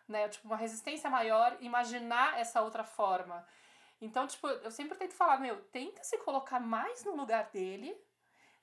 [0.07, 0.29] né?
[0.29, 3.46] Tipo, uma resistência maior imaginar essa outra forma.
[4.01, 7.96] Então, tipo, eu sempre tento falar, meu, tenta se colocar mais no lugar dele,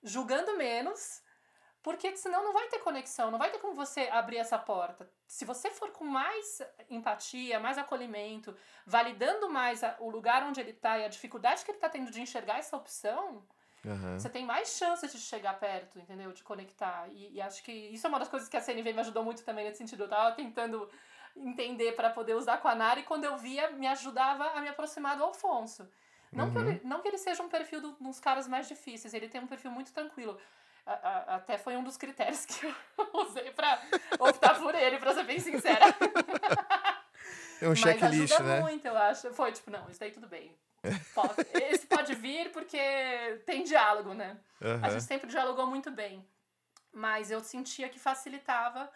[0.02, 1.22] julgando menos,
[1.86, 5.08] porque senão não vai ter conexão, não vai ter como você abrir essa porta.
[5.28, 10.72] Se você for com mais empatia, mais acolhimento, validando mais a, o lugar onde ele
[10.72, 13.46] está e a dificuldade que ele está tendo de enxergar essa opção,
[13.86, 14.20] uhum.
[14.20, 16.32] você tem mais chances de chegar perto, entendeu?
[16.32, 17.08] De conectar.
[17.12, 19.44] E, e, acho que isso é uma das coisas que a CNV me ajudou muito
[19.44, 20.04] também nesse sentido.
[20.04, 20.90] Eu tava tentando
[21.36, 24.70] entender para poder usar com a Nara e quando eu via, me ajudava a me
[24.70, 25.88] aproximar do Alfonso.
[26.32, 26.52] Não, uhum.
[26.52, 29.42] que, ele, não que ele seja um perfil do, dos caras mais difíceis, ele tem
[29.42, 30.38] um perfil muito tranquilo
[30.86, 32.76] a, a, até foi um dos critérios que eu
[33.14, 33.82] usei pra
[34.20, 35.86] optar por ele, pra ser bem sincera.
[37.62, 38.60] É um checklist, né?
[38.62, 39.34] Muito, eu acho.
[39.34, 40.56] Foi tipo, não, isso daí tudo bem.
[41.54, 42.78] Esse pode vir porque
[43.46, 44.38] tem diálogo, né?
[44.62, 44.80] Uhum.
[44.84, 46.26] A gente sempre dialogou muito bem.
[46.94, 48.90] Mas eu sentia que facilitava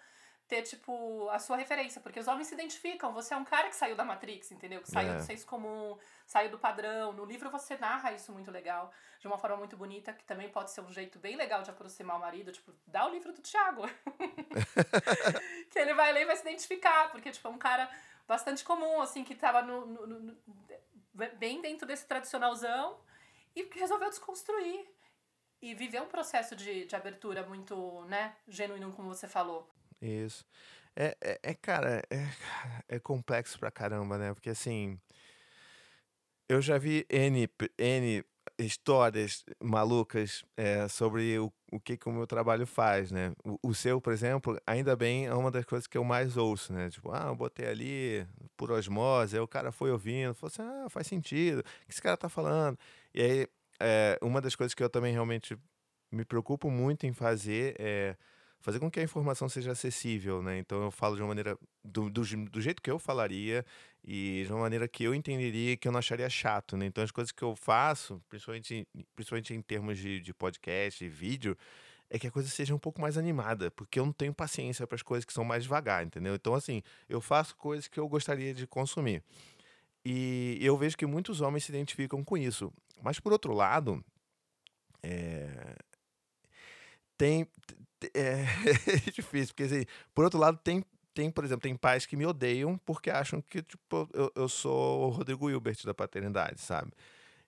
[0.50, 3.14] ter, tipo, a sua referência, porque os homens se identificam.
[3.14, 4.82] Você é um cara que saiu da Matrix, entendeu?
[4.82, 5.18] Que saiu é.
[5.18, 5.96] do senso comum,
[6.26, 7.14] saiu do padrão.
[7.14, 10.72] No livro você narra isso muito legal, de uma forma muito bonita, que também pode
[10.72, 12.52] ser um jeito bem legal de aproximar o marido.
[12.52, 13.84] Tipo, dá o livro do Thiago.
[15.70, 17.88] que ele vai ler e vai se identificar, porque, tipo, é um cara
[18.30, 20.38] bastante comum, assim, que tava no, no, no
[21.40, 23.00] bem dentro desse tradicionalzão
[23.56, 24.88] e resolveu desconstruir
[25.60, 29.68] e viver um processo de, de abertura muito, né, genuíno, como você falou.
[30.00, 30.46] Isso.
[30.96, 34.32] É, é, é, cara, é, é complexo pra caramba, né?
[34.34, 35.00] Porque assim,
[36.48, 38.24] eu já vi N, N
[38.60, 43.32] histórias malucas é, sobre o, o que, que o meu trabalho faz, né?
[43.44, 46.74] O, o, seu, por exemplo, ainda bem é uma das coisas que eu mais ouço,
[46.74, 46.90] né?
[46.90, 50.90] Tipo, ah, eu botei ali por osmose, aí o cara foi ouvindo, falou assim, ah,
[50.90, 52.78] faz sentido, o que esse cara tá falando?
[53.14, 53.48] E aí,
[53.80, 55.58] é, uma das coisas que eu também realmente
[56.12, 58.18] me preocupo muito em fazer é
[58.60, 60.60] fazer com que a informação seja acessível, né?
[60.60, 63.66] Então eu falo de uma maneira do, do, do, jeito que eu falaria
[64.04, 66.86] e de uma maneira que eu entenderia que eu não acharia chato, né?
[66.86, 71.58] Então as coisas que eu faço, principalmente, principalmente em termos de, de podcast e vídeo,
[72.10, 74.96] é que a coisa seja um pouco mais animada, porque eu não tenho paciência para
[74.96, 76.36] as coisas que são mais devagar, entendeu?
[76.36, 79.24] Então assim, eu faço coisas que eu gostaria de consumir.
[80.04, 82.74] E eu vejo que muitos homens se identificam com isso.
[83.02, 84.04] Mas por outro lado,
[85.04, 85.76] é,
[87.18, 87.48] tem,
[88.14, 90.84] é, é difícil, porque assim, por outro lado, tem,
[91.14, 95.08] tem, por exemplo, tem pais que me odeiam porque acham que, tipo, eu, eu sou
[95.08, 96.92] o Rodrigo Hilbert da paternidade, sabe?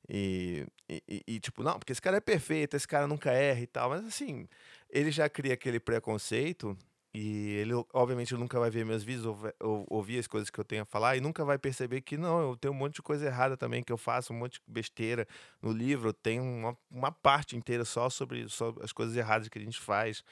[0.09, 3.67] E, e, e, tipo, não, porque esse cara é perfeito, esse cara nunca erra e
[3.67, 4.47] tal, mas assim,
[4.89, 6.77] ele já cria aquele preconceito
[7.13, 10.63] e ele, obviamente, nunca vai ver meus vídeos ou, ou, ouvir as coisas que eu
[10.63, 13.25] tenho a falar e nunca vai perceber que não, eu tenho um monte de coisa
[13.25, 15.27] errada também que eu faço, um monte de besteira
[15.61, 16.13] no livro.
[16.13, 20.23] Tem uma, uma parte inteira só sobre, sobre as coisas erradas que a gente faz.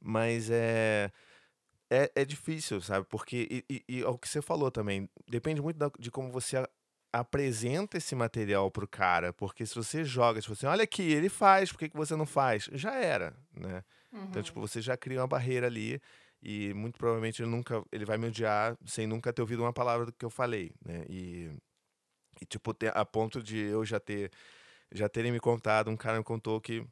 [0.00, 1.10] Mas é.
[1.90, 3.06] É, é difícil, sabe?
[3.08, 6.30] Porque, e, e, e é o que você falou também, depende muito da, de como
[6.30, 6.62] você
[7.10, 11.72] apresenta esse material pro cara, porque se você joga, tipo assim, olha aqui, ele faz,
[11.72, 12.68] por que, que você não faz?
[12.72, 13.82] Já era, né?
[14.12, 14.24] Uhum.
[14.24, 16.00] Então, tipo, você já cria uma barreira ali
[16.42, 20.06] e muito provavelmente ele nunca, ele vai me odiar sem nunca ter ouvido uma palavra
[20.06, 21.04] do que eu falei, né?
[21.08, 21.50] E,
[22.40, 24.30] e tipo, a ponto de eu já ter,
[24.92, 26.86] já terem me contado, um cara me contou que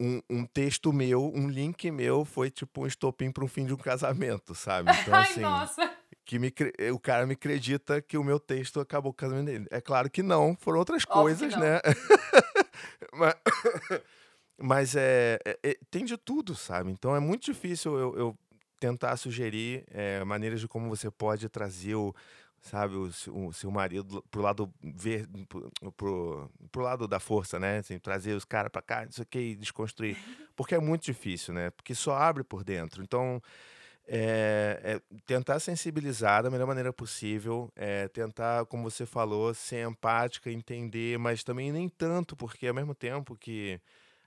[0.00, 3.74] um, um, texto meu, um link meu foi tipo um estopim para um fim de
[3.74, 4.90] um casamento, sabe?
[5.02, 6.52] Então, assim, Ai, nossa que me,
[6.92, 9.66] o cara me acredita que o meu texto acabou com o casamento dele.
[9.70, 11.80] É claro que não, foram outras coisas, né?
[13.14, 13.34] mas,
[14.58, 16.90] mas é, é, é, tem de tudo, sabe?
[16.90, 18.38] Então é muito difícil eu, eu
[18.80, 22.14] tentar sugerir é, maneiras de como você pode trazer o,
[22.60, 23.10] sabe, o,
[23.46, 27.78] o seu marido pro lado ver, pro, pro, pro lado da força, né?
[27.78, 30.16] Assim, trazer os caras para cá, isso aqui, desconstruir.
[30.56, 31.70] Porque é muito difícil, né?
[31.70, 33.02] Porque só abre por dentro.
[33.02, 33.40] Então,
[34.06, 40.50] é, é tentar sensibilizar da melhor maneira possível, é, tentar, como você falou, ser empática,
[40.50, 43.80] entender, mas também nem tanto, porque ao mesmo tempo que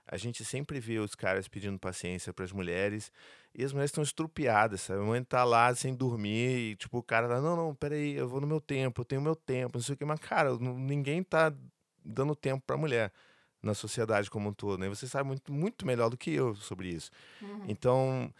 [0.06, 3.12] a gente sempre vê os caras pedindo paciência para as mulheres
[3.54, 5.00] e as mulheres estão estrupiadas, sabe?
[5.00, 8.28] A mãe tá lá sem dormir e, tipo, o cara tá, não, não, peraí, eu
[8.28, 11.22] vou no meu tempo, eu tenho meu tempo, não sei o que, mas, cara, ninguém
[11.22, 11.52] tá
[12.04, 13.12] dando tempo pra mulher
[13.62, 14.88] na sociedade como um todo, né?
[14.88, 17.10] Você sabe muito, muito melhor do que eu sobre isso.
[17.40, 17.64] Uhum.
[17.68, 18.34] Então,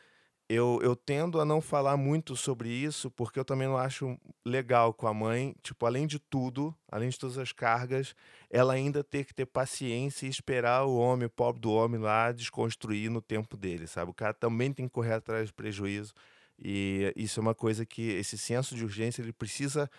[0.53, 4.93] eu, eu tendo a não falar muito sobre isso, porque eu também não acho legal
[4.93, 8.15] com a mãe, tipo, além de tudo, além de todas as cargas,
[8.51, 12.33] ela ainda ter que ter paciência e esperar o homem, o pobre do homem lá,
[12.33, 14.11] desconstruir no tempo dele, sabe?
[14.11, 16.12] O cara também tem que correr atrás de prejuízo.
[16.59, 19.91] E isso é uma coisa que esse senso de urgência ele precisa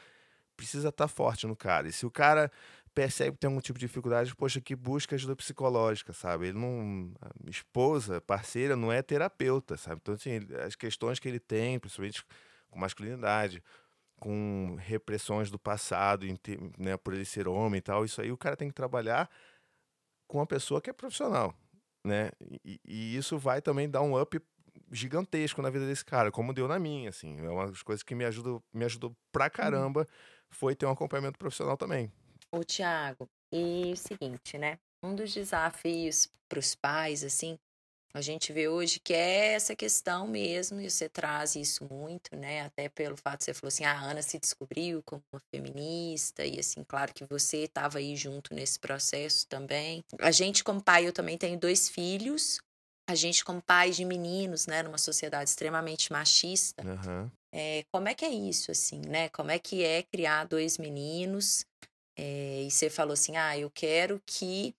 [0.56, 1.88] precisa estar tá forte no cara.
[1.88, 2.52] E se o cara
[2.93, 6.47] percebe que tem algum tipo de dificuldade, poxa, que busca ajuda psicológica, sabe?
[6.47, 7.12] Ele não.
[7.47, 9.99] esposa, parceira, não é terapeuta, sabe?
[10.01, 12.23] Então, assim, as questões que ele tem, principalmente
[12.69, 13.63] com masculinidade,
[14.19, 16.25] com repressões do passado,
[16.77, 19.29] né, por ele ser homem e tal, isso aí o cara tem que trabalhar
[20.27, 21.53] com uma pessoa que é profissional,
[22.03, 22.32] né?
[22.63, 24.41] E, e isso vai também dar um up
[24.91, 27.38] gigantesco na vida desse cara, como deu na minha, assim.
[27.39, 30.08] É uma das coisas que me ajudou, me ajudou pra caramba
[30.49, 32.12] foi ter um acompanhamento profissional também.
[32.54, 34.78] O Tiago, e o seguinte, né?
[35.04, 37.58] Um dos desafios para os pais, assim,
[38.13, 42.62] a gente vê hoje que é essa questão mesmo, e você traz isso muito, né?
[42.62, 46.46] Até pelo fato de você falou assim, ah, a Ana se descobriu como uma feminista,
[46.46, 50.04] e assim, claro que você estava aí junto nesse processo também.
[50.20, 52.60] A gente, como pai, eu também tenho dois filhos,
[53.10, 57.32] a gente, como pais de meninos, né, numa sociedade extremamente machista, uhum.
[57.52, 59.28] é, como é que é isso, assim, né?
[59.30, 61.66] Como é que é criar dois meninos?
[62.17, 64.76] É, e você falou assim: ah, eu quero que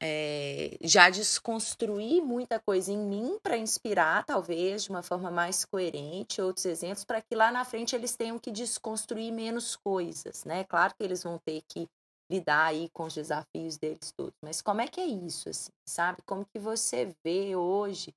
[0.00, 6.40] é, já desconstruir muita coisa em mim para inspirar, talvez, de uma forma mais coerente,
[6.40, 10.64] outros exemplos, para que lá na frente eles tenham que desconstruir menos coisas, né?
[10.64, 11.88] Claro que eles vão ter que
[12.30, 16.18] lidar aí com os desafios deles todos, mas como é que é isso, assim, sabe?
[16.26, 18.12] Como que você vê hoje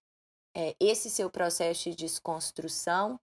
[0.56, 3.19] é, esse seu processo de desconstrução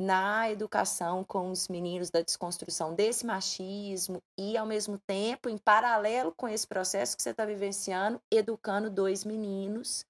[0.00, 6.32] na educação com os meninos da desconstrução desse machismo e, ao mesmo tempo, em paralelo
[6.36, 10.06] com esse processo que você está vivenciando, educando dois meninos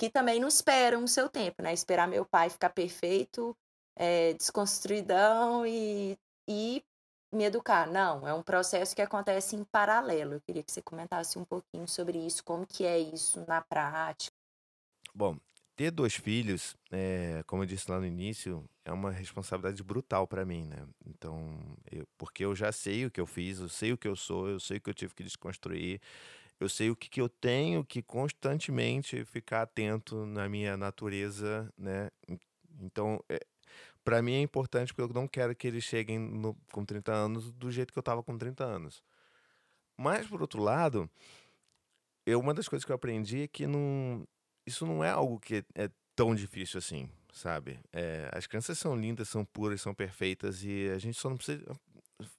[0.00, 1.74] que também não esperam o seu tempo, né?
[1.74, 3.54] Esperar meu pai ficar perfeito,
[3.94, 6.82] é, desconstruidão e, e
[7.30, 7.86] me educar.
[7.86, 10.32] Não, é um processo que acontece em paralelo.
[10.32, 14.34] Eu queria que você comentasse um pouquinho sobre isso, como que é isso na prática.
[15.14, 15.36] Bom,
[15.76, 20.44] ter dois filhos, é, como eu disse lá no início, é uma responsabilidade brutal para
[20.44, 20.86] mim, né?
[21.06, 24.16] Então, eu, porque eu já sei o que eu fiz, eu sei o que eu
[24.16, 26.00] sou, eu sei o que eu tive que desconstruir,
[26.58, 32.10] eu sei o que, que eu tenho que constantemente ficar atento na minha natureza, né?
[32.80, 33.40] Então, é,
[34.04, 37.52] para mim é importante porque eu não quero que eles cheguem no, com 30 anos
[37.52, 39.02] do jeito que eu tava com 30 anos.
[39.96, 41.08] Mas, por outro lado,
[42.26, 44.26] eu, uma das coisas que eu aprendi é que não,
[44.66, 47.80] isso não é algo que é tão difícil assim, sabe?
[47.92, 51.64] É, as crianças são lindas, são puras, são perfeitas e a gente só não precisa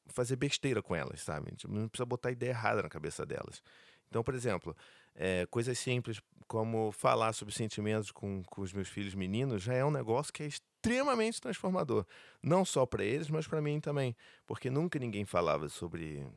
[0.07, 1.47] fazer besteira com elas, sabe?
[1.47, 3.61] A gente não precisa botar ideia errada na cabeça delas.
[4.09, 4.75] Então, por exemplo,
[5.15, 9.85] é, coisas simples como falar sobre sentimentos com, com os meus filhos meninos já é
[9.85, 12.05] um negócio que é extremamente transformador.
[12.43, 14.15] Não só para eles, mas para mim também.
[14.45, 16.27] Porque nunca ninguém falava sobre,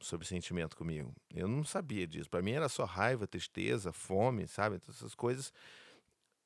[0.00, 1.12] sobre sentimento comigo.
[1.34, 2.30] Eu não sabia disso.
[2.30, 4.78] Para mim era só raiva, tristeza, fome, sabe?
[4.78, 5.52] Todas essas coisas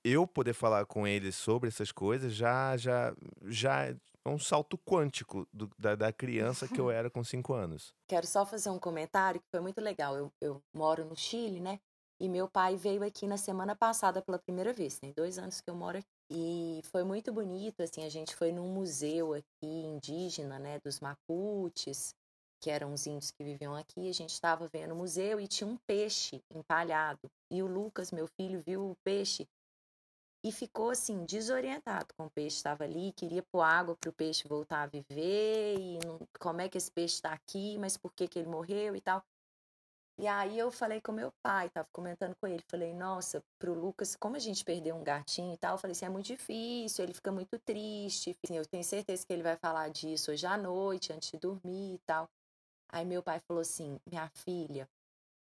[0.05, 3.15] eu poder falar com eles sobre essas coisas já já
[3.45, 7.93] já é um salto quântico do, da, da, criança que eu era com cinco anos.
[8.09, 10.17] Quero só fazer um comentário que foi muito legal.
[10.17, 11.79] Eu, eu moro no Chile, né?
[12.21, 14.99] E meu pai veio aqui na semana passada pela primeira vez.
[14.99, 16.07] Tem dois anos que eu moro aqui.
[16.31, 22.15] E foi muito bonito, assim, a gente foi num museu aqui indígena, né, dos Mapuches,
[22.63, 24.09] que eram os índios que viviam aqui.
[24.09, 27.31] A gente estava vendo o museu e tinha um peixe empalhado.
[27.51, 29.47] E o Lucas, meu filho, viu o peixe
[30.45, 34.47] e ficou assim desorientado com o peixe estava ali, queria pôr água para o peixe
[34.47, 38.29] voltar a viver e não, como é que esse peixe está aqui, mas por que
[38.29, 39.25] que ele morreu e tal.
[40.19, 44.15] E aí eu falei com meu pai, tava comentando com ele, falei, nossa, pro Lucas,
[44.15, 47.15] como a gente perdeu um gatinho e tal, eu falei assim, é muito difícil, ele
[47.15, 51.13] fica muito triste, assim, eu tenho certeza que ele vai falar disso hoje à noite,
[51.13, 52.31] antes de dormir e tal.
[52.91, 54.89] Aí meu pai falou assim, minha filha,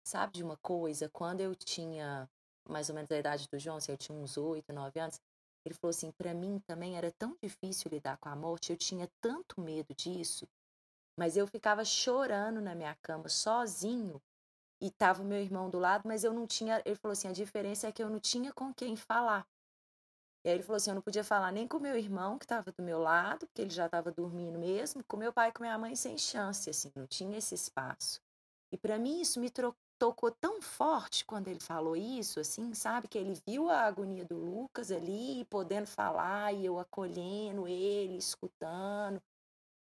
[0.02, 1.08] sabe de uma coisa?
[1.10, 2.28] Quando eu tinha
[2.68, 5.20] mais ou menos a idade do João, assim, eu tinha uns oito, nove anos,
[5.64, 9.08] ele falou assim: para mim também era tão difícil lidar com a morte, eu tinha
[9.20, 10.46] tanto medo disso,
[11.18, 14.20] mas eu ficava chorando na minha cama sozinho
[14.80, 16.80] e tava meu irmão do lado, mas eu não tinha.
[16.84, 19.46] Ele falou assim: a diferença é que eu não tinha com quem falar.
[20.44, 22.70] E aí ele falou assim: eu não podia falar nem com meu irmão, que estava
[22.72, 25.78] do meu lado, porque ele já estava dormindo mesmo, com meu pai e com minha
[25.78, 28.20] mãe sem chance, assim, não tinha esse espaço.
[28.72, 29.50] E para mim isso me
[29.98, 33.08] tocou tão forte quando ele falou isso, assim, sabe?
[33.08, 39.20] Que ele viu a agonia do Lucas ali, podendo falar, e eu acolhendo ele, escutando,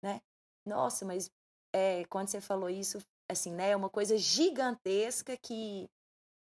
[0.03, 0.21] né?
[0.65, 1.31] Nossa, mas
[1.75, 2.99] é, quando você falou isso,
[3.29, 3.71] assim, né?
[3.71, 5.89] É uma coisa gigantesca que,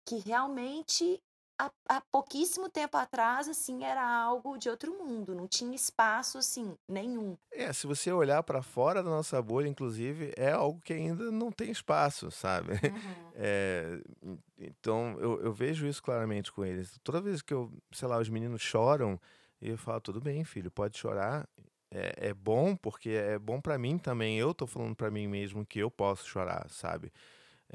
[0.05, 1.21] que realmente
[1.57, 6.75] há, há, pouquíssimo tempo atrás, assim, era algo de outro mundo, não tinha espaço, assim,
[6.87, 7.37] nenhum.
[7.51, 11.51] É, se você olhar para fora da nossa bolha, inclusive, é algo que ainda não
[11.51, 12.73] tem espaço, sabe?
[12.93, 13.31] Uhum.
[13.35, 13.99] É,
[14.57, 16.99] então, eu, eu vejo isso claramente com eles.
[17.03, 19.19] Toda vez que eu, sei lá, os meninos choram,
[19.59, 21.47] eu falo, tudo bem, filho, pode chorar.
[21.89, 24.37] É, é bom, porque é bom para mim também.
[24.37, 27.11] Eu tô falando para mim mesmo que eu posso chorar, sabe?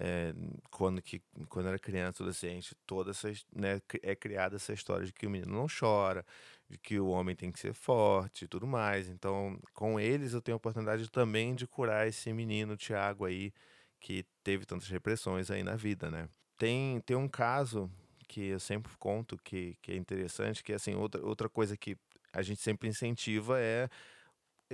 [0.00, 0.32] É,
[0.70, 5.26] quando, que, quando era criança, adolescente, toda essa, né, é criada essa história de que
[5.26, 6.24] o menino não chora,
[6.70, 9.08] de que o homem tem que ser forte e tudo mais.
[9.08, 13.52] Então, com eles eu tenho a oportunidade também de curar esse menino, Tiago aí,
[14.00, 16.28] que teve tantas repressões aí na vida, né?
[16.56, 17.90] Tem, tem um caso
[18.28, 21.96] que eu sempre conto que, que é interessante, que assim, outra, outra coisa que
[22.32, 23.88] a gente sempre incentiva é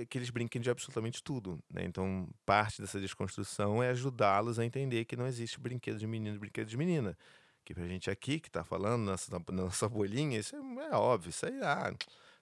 [0.09, 1.59] que eles brinquem de absolutamente tudo.
[1.69, 1.85] Né?
[1.85, 6.39] Então, parte dessa desconstrução é ajudá-los a entender que não existe brinquedo de menino e
[6.39, 7.17] brinquedo de menina.
[7.63, 11.29] Que pra gente aqui, que tá falando nessa, na nossa bolinha, isso é, é óbvio,
[11.29, 11.93] isso aí, ah,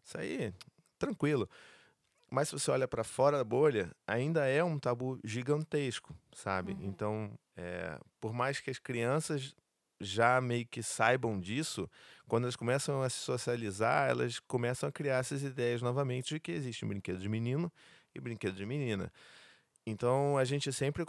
[0.03, 0.53] isso aí,
[0.97, 1.47] tranquilo.
[2.29, 6.73] Mas se você olha para fora da bolha, ainda é um tabu gigantesco, sabe?
[6.73, 6.79] Uhum.
[6.81, 9.55] Então, é, por mais que as crianças
[10.03, 11.89] já meio que saibam disso,
[12.27, 16.51] quando elas começam a se socializar, elas começam a criar essas ideias novamente de que
[16.51, 17.71] existe um brinquedo de menino
[18.13, 19.11] e brinquedo de menina.
[19.85, 21.03] Então a gente sempre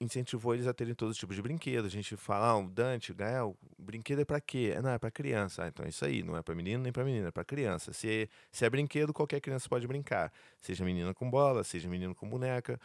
[0.00, 1.86] incentivou eles a terem todos os tipos de brinquedos.
[1.86, 4.76] A gente fala, ah, o Dante, Gael, brinquedo é para quê?
[4.82, 5.64] Não, é para criança.
[5.64, 7.92] Ah, então é isso aí, não é para menino nem para menina, é para criança.
[7.92, 10.32] Se é, se é brinquedo, qualquer criança pode brincar.
[10.60, 12.80] Seja menina com bola, seja menino com boneca.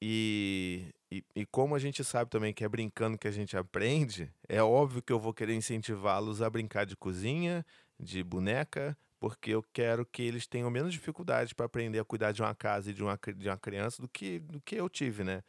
[0.00, 4.30] E, e, e, como a gente sabe também que é brincando que a gente aprende,
[4.48, 7.64] é óbvio que eu vou querer incentivá-los a brincar de cozinha,
[7.98, 12.42] de boneca, porque eu quero que eles tenham menos dificuldade para aprender a cuidar de
[12.42, 15.42] uma casa e de uma, de uma criança do que, do que eu tive, né?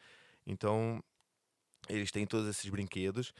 [0.45, 1.03] Então,
[1.89, 3.33] eles têm todos esses brinquedos.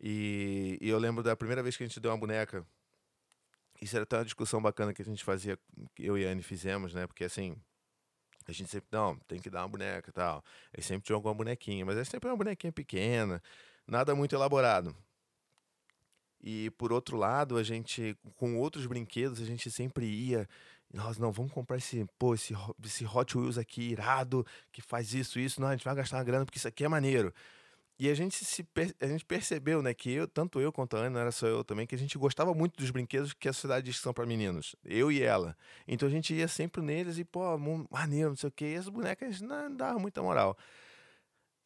[0.00, 2.66] E, e eu lembro da primeira vez que a gente deu uma boneca.
[3.80, 5.56] Isso era até uma discussão bacana que a gente fazia,
[5.96, 7.06] eu e a Anne fizemos, né?
[7.06, 7.56] Porque assim,
[8.48, 10.42] a gente sempre, não, tem que dar uma boneca e tal.
[10.72, 13.42] Eles sempre tinham alguma bonequinha, mas é sempre uma bonequinha pequena,
[13.86, 14.96] nada muito elaborado.
[16.40, 20.48] E por outro lado, a gente, com outros brinquedos, a gente sempre ia.
[20.92, 25.38] Nós não vamos comprar esse, pô, esse, esse Hot Wheels aqui irado, que faz isso,
[25.38, 25.60] isso.
[25.60, 27.34] Não, a gente vai gastar uma grana porque isso aqui é maneiro.
[27.98, 28.64] E a gente se
[29.00, 31.64] a gente percebeu, né, que eu, tanto eu quanto a Ana, não era só eu
[31.64, 34.24] também, que a gente gostava muito dos brinquedos que a sociedade diz que são para
[34.24, 34.76] meninos.
[34.84, 35.56] Eu e ela.
[35.86, 37.42] Então a gente ia sempre neles e, pô,
[37.90, 38.74] maneiro, não sei o quê.
[38.74, 40.56] E as bonecas não, davam muita moral.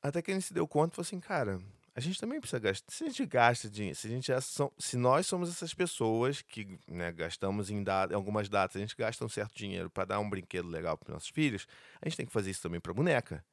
[0.03, 1.61] Até que a gente se deu conta e falou assim, cara,
[1.95, 2.91] a gente também precisa gastar.
[2.91, 4.39] Se a gente gasta dinheiro, se, a gente é,
[4.79, 9.23] se nós somos essas pessoas que né, gastamos em, em algumas datas, a gente gasta
[9.23, 11.67] um certo dinheiro para dar um brinquedo legal para nossos filhos,
[12.01, 13.45] a gente tem que fazer isso também para boneca.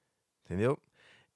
[0.45, 0.79] Entendeu?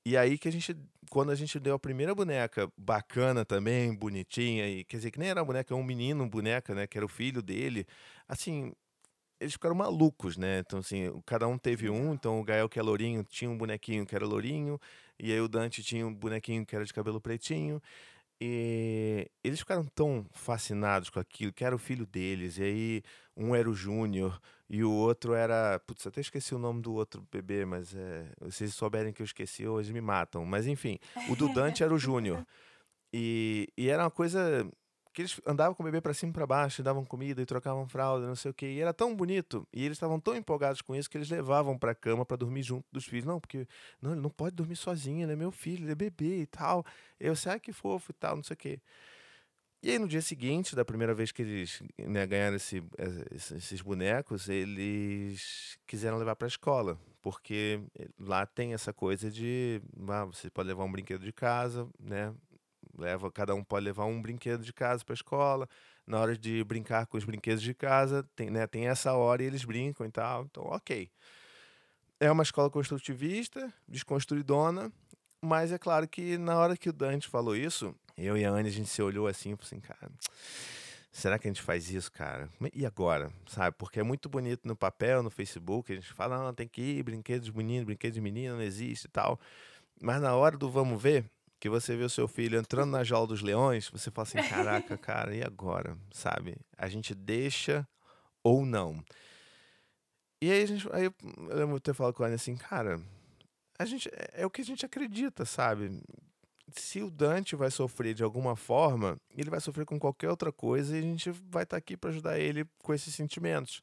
[0.06, 0.76] E aí que a gente,
[1.10, 5.30] quando a gente deu a primeira boneca bacana também, bonitinha, e quer dizer, que nem
[5.30, 7.86] era uma boneca, é um menino, boneca, né, que era o filho dele,
[8.28, 8.74] assim,
[9.40, 10.60] eles ficaram malucos, né?
[10.60, 14.06] Então, assim, cada um teve um, então o Gael, que é lourinho, tinha um bonequinho
[14.06, 14.80] que era lourinho,
[15.20, 17.82] e aí o Dante tinha um bonequinho que era de cabelo pretinho,
[18.42, 23.04] e eles ficaram tão fascinados com aquilo, que era o filho deles, e aí
[23.36, 25.80] um era o Júnior, e o outro era.
[25.80, 29.68] Putz, até esqueci o nome do outro bebê, mas é, se souberem que eu esqueci,
[29.68, 30.46] hoje me matam.
[30.46, 32.46] Mas enfim, o do Dante era o Júnior.
[33.14, 34.68] E, e era uma coisa
[35.14, 37.88] que eles andavam com o bebê para cima e para baixo, davam comida e trocavam
[37.88, 38.66] fralda, não sei o quê.
[38.66, 41.92] E era tão bonito, e eles estavam tão empolgados com isso que eles levavam para
[41.92, 43.26] a cama para dormir junto dos filhos.
[43.26, 43.68] Não, porque
[44.02, 46.84] não, ele não pode dormir sozinho, ele é meu filho, ele é bebê e tal.
[47.20, 48.82] Eu sei ah, que fofo e tal, não sei o quê.
[49.86, 52.82] E aí, no dia seguinte, da primeira vez que eles né, ganharam esse,
[53.54, 57.82] esses bonecos, eles quiseram levar para a escola, porque
[58.18, 62.34] lá tem essa coisa de ah, você pode levar um brinquedo de casa, né?
[62.98, 65.68] Leva, cada um pode levar um brinquedo de casa para a escola.
[66.08, 69.48] Na hora de brincar com os brinquedos de casa, tem, né, tem essa hora e
[69.48, 70.44] eles brincam e tal.
[70.44, 71.12] Então, ok.
[72.22, 74.94] É uma escola construtivista, desconstruidona,
[75.42, 78.70] mas é claro que na hora que o Dante falou isso, eu e a Anne,
[78.70, 80.12] a gente se olhou assim e falou assim, cara,
[81.12, 82.50] será que a gente faz isso, cara?
[82.74, 83.76] E agora, sabe?
[83.78, 87.04] Porque é muito bonito no papel, no Facebook, a gente fala, não, tem que ir,
[87.04, 89.40] brinquedos de menino, brinquedos de menina, não existe e tal.
[90.02, 91.26] Mas na hora do vamos ver,
[91.60, 94.98] que você vê o seu filho entrando na jaula dos leões, você fala assim, caraca,
[95.00, 95.98] cara, e agora?
[96.12, 96.58] Sabe?
[96.78, 97.88] A gente deixa
[98.44, 99.02] ou não.
[100.42, 101.14] E aí, a gente, aí eu
[101.56, 103.00] lembro de ter falado com ela assim, cara,
[103.80, 106.02] a gente, é, é o que a gente acredita, sabe?
[106.76, 110.96] Se o Dante vai sofrer de alguma forma, ele vai sofrer com qualquer outra coisa
[110.96, 113.82] e a gente vai estar tá aqui para ajudar ele com esses sentimentos.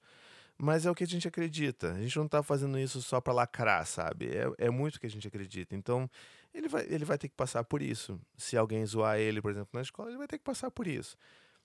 [0.59, 1.93] Mas é o que a gente acredita.
[1.93, 4.29] A gente não está fazendo isso só para lacrar, sabe?
[4.29, 5.75] É, é muito o que a gente acredita.
[5.75, 6.09] Então,
[6.53, 8.21] ele vai, ele vai ter que passar por isso.
[8.37, 11.17] Se alguém zoar ele, por exemplo, na escola, ele vai ter que passar por isso.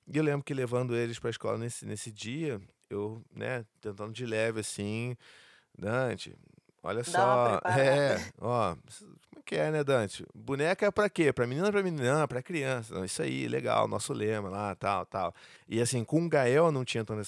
[0.07, 4.13] E eu lembro que levando eles para a escola nesse, nesse dia, eu, né, tentando
[4.13, 5.17] de leve assim,
[5.77, 6.35] Dante,
[6.85, 10.25] olha só, é, ó, como é que é, né, Dante?
[10.33, 11.33] Boneca é pra quê?
[11.33, 12.93] Pra menina, pra menina, pra criança.
[12.93, 15.33] Não, isso aí, legal, nosso lema lá, tal, tal.
[15.67, 17.21] E assim, com o Gael não tinha tanta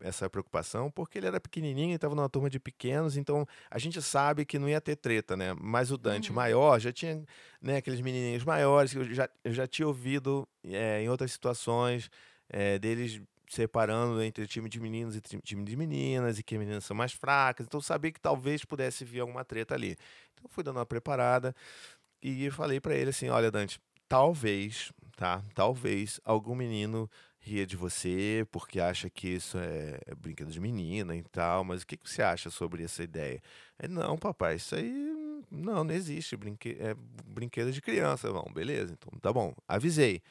[0.00, 4.00] essa preocupação, porque ele era pequenininho e tava numa turma de pequenos, então a gente
[4.00, 5.54] sabe que não ia ter treta, né?
[5.60, 6.36] Mas o Dante uhum.
[6.36, 7.22] maior já tinha,
[7.60, 12.10] né, aqueles menininhos maiores que eu já, eu já tinha ouvido é, em outras situações
[12.48, 13.20] é, deles
[13.52, 17.66] separando entre time de meninos e time de meninas, e que meninas são mais fracas.
[17.66, 19.96] Então, eu sabia que talvez pudesse vir alguma treta ali.
[20.32, 21.54] Então, fui dando uma preparada
[22.22, 23.78] e falei para ele assim: olha, Dante,
[24.08, 25.42] talvez, tá?
[25.54, 31.14] Talvez algum menino ria de você porque acha que isso é, é brinquedo de menina
[31.14, 33.42] e tal, mas o que, que você acha sobre essa ideia?
[33.82, 34.90] Ele, não, papai, isso aí
[35.50, 36.94] não, não existe, brinque, é
[37.26, 38.32] brinquedo de criança.
[38.32, 40.22] Bom, beleza, então tá bom, avisei.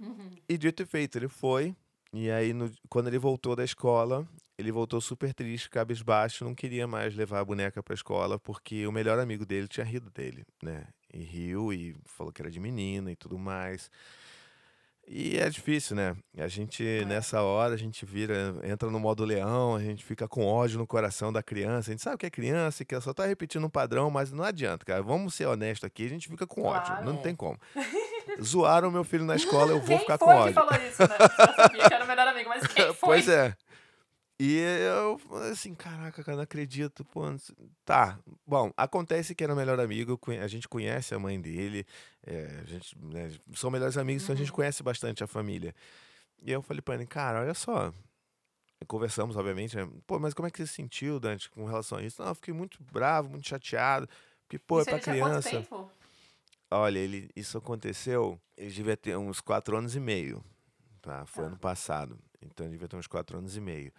[0.00, 0.30] Uhum.
[0.48, 1.76] E dito e feito, ele foi,
[2.12, 4.26] e aí, no, quando ele voltou da escola,
[4.58, 8.86] ele voltou super triste, cabisbaixo, não queria mais levar a boneca para a escola, porque
[8.86, 10.86] o melhor amigo dele tinha rido dele, né?
[11.12, 13.90] E riu e falou que era de menina e tudo mais.
[15.12, 16.16] E é difícil, né?
[16.38, 17.04] A gente, é.
[17.04, 20.86] nessa hora, a gente vira, entra no modo leão, a gente fica com ódio no
[20.86, 21.90] coração da criança.
[21.90, 24.30] A gente sabe que é criança e que ela só tá repetindo um padrão, mas
[24.30, 25.02] não adianta, cara.
[25.02, 26.92] Vamos ser honestos aqui, a gente fica com claro.
[26.92, 27.04] ódio.
[27.04, 27.58] Não tem como.
[28.40, 30.48] Zoaram meu filho na escola, eu vou quem ficar com ódio.
[30.48, 31.18] Que falou isso, né?
[32.86, 33.08] quem foi?
[33.08, 33.56] Pois é.
[34.42, 35.20] E eu
[35.52, 37.04] assim, caraca, cara, não acredito.
[37.04, 37.24] Pô,
[37.84, 41.84] tá, bom, acontece que era o melhor amigo, a gente conhece a mãe dele,
[42.26, 44.26] é, a gente, né, são melhores amigos, uhum.
[44.26, 44.56] então a gente uhum.
[44.56, 45.74] conhece bastante a família.
[46.42, 47.92] E eu falei pra ele, cara, olha só,
[48.88, 49.86] conversamos, obviamente, né?
[50.06, 52.22] pô, mas como é que você se sentiu, Dante, com relação a isso?
[52.22, 54.08] Não, eu fiquei muito bravo, muito chateado,
[54.48, 55.50] porque, pô, isso é pra criança...
[55.50, 55.90] Tempo?
[56.70, 60.42] Olha, ele, isso aconteceu, ele devia ter uns quatro anos e meio,
[61.02, 61.26] tá?
[61.26, 61.48] Foi ah.
[61.48, 63.92] ano passado, então ele devia ter uns quatro anos e meio.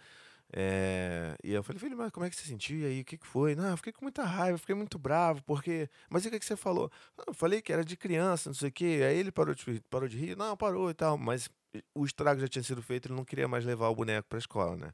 [0.54, 2.80] É, e eu falei, filho, mas como é que você sentiu?
[2.80, 3.54] E aí, o que, que foi?
[3.54, 5.88] Não, eu fiquei com muita raiva, fiquei muito bravo, porque.
[6.10, 6.90] Mas e o que, que você falou?
[7.16, 9.00] Não, eu falei que era de criança, não sei o quê.
[9.08, 11.16] Aí ele parou de, parou de rir, não, parou e tal.
[11.16, 11.48] Mas
[11.94, 14.76] o estrago já tinha sido feito, ele não queria mais levar o boneco pra escola,
[14.76, 14.92] né?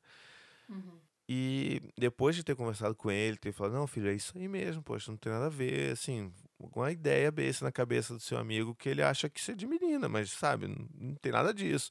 [0.68, 0.99] Uhum.
[1.28, 4.82] E depois de ter conversado com ele, ter falado, não, filho, é isso aí mesmo,
[4.82, 8.74] poxa, não tem nada a ver, assim, alguma ideia besta na cabeça do seu amigo
[8.74, 11.90] que ele acha que isso é de menina, mas sabe, não, não tem nada disso.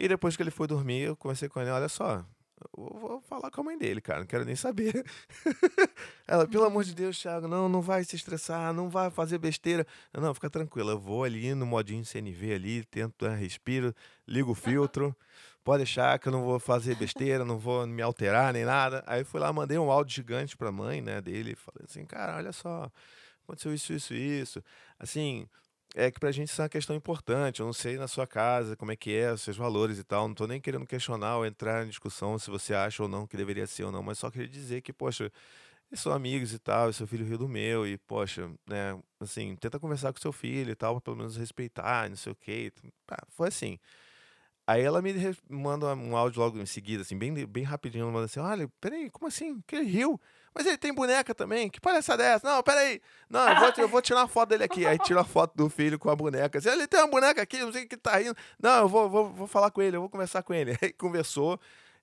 [0.00, 2.24] E depois que ele foi dormir, eu conversei com ele, olha só,
[2.72, 5.04] vou falar com a mãe dele, cara, não quero nem saber.
[6.24, 9.84] Ela, pelo amor de Deus, Thiago, não, não vai se estressar, não vai fazer besteira.
[10.12, 13.92] Não, fica tranquila, eu vou ali no modinho CNV ali, tento, né, respiro,
[14.24, 15.16] ligo o filtro.
[15.64, 19.02] Pode deixar que eu não vou fazer besteira, não vou me alterar nem nada.
[19.04, 22.52] Aí fui lá, mandei um áudio gigante pra mãe, né, dele, falei assim, cara, olha
[22.52, 22.88] só,
[23.42, 24.64] aconteceu isso, isso, isso.
[24.96, 25.48] Assim,
[25.94, 27.60] é que pra gente isso é uma questão importante.
[27.60, 30.28] Eu não sei na sua casa como é que é, os seus valores e tal.
[30.28, 33.36] Não tô nem querendo questionar ou entrar em discussão se você acha ou não que
[33.36, 35.30] deveria ser ou não, mas só queria dizer que, poxa,
[35.90, 39.56] eles são amigos e tal, e seu filho riu do meu, e, poxa, né, assim,
[39.56, 42.72] tenta conversar com seu filho e tal, pra pelo menos respeitar, não sei o quê.
[43.30, 43.78] foi assim.
[44.66, 45.12] Aí ela me
[45.48, 49.10] manda um áudio logo em seguida, assim, bem, bem rapidinho, ela manda assim, olha, peraí,
[49.10, 49.60] como assim?
[49.66, 50.20] Que ele riu?
[50.54, 51.68] Mas ele tem boneca também?
[51.68, 52.48] Que palhaçada é essa?
[52.48, 53.00] Não, peraí.
[53.28, 54.86] Não, eu vou, eu vou tirar uma foto dele aqui.
[54.86, 56.58] Aí tira a foto do filho com a boneca.
[56.58, 58.36] Assim, ele tem uma boneca aqui, não sei o que tá rindo.
[58.60, 60.76] Não, eu vou, vou, vou falar com ele, eu vou conversar com ele.
[60.82, 61.60] Aí conversou.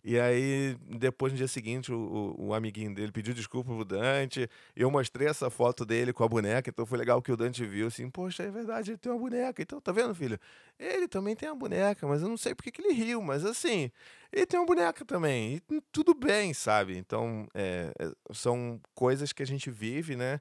[0.08, 4.48] E aí, depois, no dia seguinte, o, o, o, amiguinho dele pediu desculpa pro Dante.
[4.76, 7.88] Eu mostrei essa foto dele com a boneca, então foi legal que o Dante viu
[7.88, 9.64] assim, poxa, é verdade, ele tem uma boneca.
[9.64, 10.40] Então, tá vendo, filho?
[10.78, 13.90] Ele também tem uma boneca, mas eu não sei porque que ele riu, mas assim,
[14.32, 15.60] ele tem uma boneca também.
[15.72, 16.96] E tudo bem, sabe?
[16.96, 20.40] Então, é, é são coisas que a gente vive, né?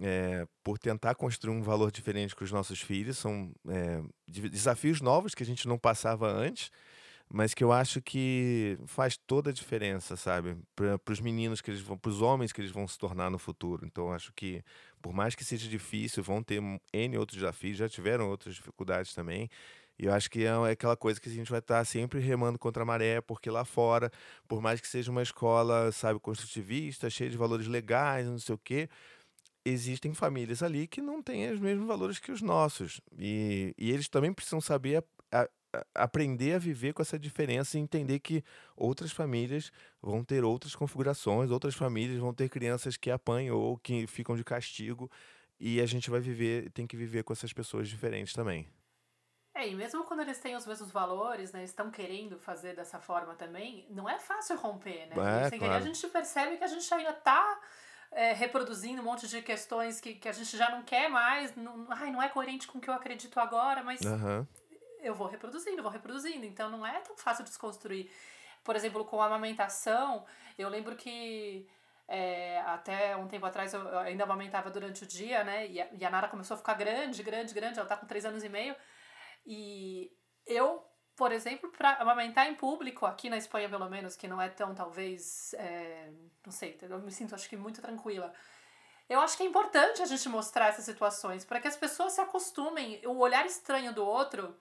[0.00, 5.32] É, por tentar construir um valor diferente com os nossos filhos, são é, desafios novos
[5.32, 6.72] que a gente não passava antes
[7.32, 10.56] mas que eu acho que faz toda a diferença, sabe?
[10.74, 13.38] Para os meninos que eles vão, para os homens que eles vão se tornar no
[13.38, 13.84] futuro.
[13.86, 14.62] Então, acho que,
[15.02, 16.60] por mais que seja difícil, vão ter
[16.92, 19.48] N outros desafios, já tiveram outras dificuldades também.
[19.98, 22.58] E eu acho que é, é aquela coisa que a gente vai estar sempre remando
[22.58, 24.10] contra a maré, porque lá fora,
[24.48, 28.58] por mais que seja uma escola, sabe, construtivista, cheia de valores legais, não sei o
[28.58, 28.88] quê,
[29.64, 33.00] existem famílias ali que não têm os mesmos valores que os nossos.
[33.18, 35.02] E, e eles também precisam saber
[35.94, 38.42] aprender a viver com essa diferença e entender que
[38.76, 39.70] outras famílias
[40.02, 44.44] vão ter outras configurações, outras famílias vão ter crianças que apanham ou que ficam de
[44.44, 45.10] castigo
[45.58, 48.68] e a gente vai viver, tem que viver com essas pessoas diferentes também.
[49.56, 53.36] É, e mesmo quando eles têm os mesmos valores, né, estão querendo fazer dessa forma
[53.36, 55.28] também, não é fácil romper, né?
[55.44, 55.60] É, Sem claro.
[55.60, 57.60] querer a gente percebe que a gente ainda tá
[58.10, 61.86] é, reproduzindo um monte de questões que, que a gente já não quer mais, não,
[61.90, 64.46] ai, não é coerente com o que eu acredito agora, mas Aham.
[65.04, 66.44] Eu vou reproduzindo, vou reproduzindo.
[66.44, 68.10] Então não é tão fácil desconstruir.
[68.62, 70.24] Por exemplo, com a amamentação,
[70.58, 71.68] eu lembro que
[72.08, 75.66] é, até um tempo atrás eu ainda amamentava durante o dia, né?
[75.68, 77.78] E a, e a Nara começou a ficar grande, grande, grande.
[77.78, 78.74] Ela tá com três anos e meio.
[79.46, 80.10] E
[80.46, 80.82] eu,
[81.16, 84.74] por exemplo, para amamentar em público, aqui na Espanha pelo menos, que não é tão,
[84.74, 86.10] talvez, é,
[86.44, 88.32] não sei, eu me sinto acho que muito tranquila.
[89.08, 92.20] Eu acho que é importante a gente mostrar essas situações para que as pessoas se
[92.20, 93.06] acostumem.
[93.06, 94.56] O olhar estranho do outro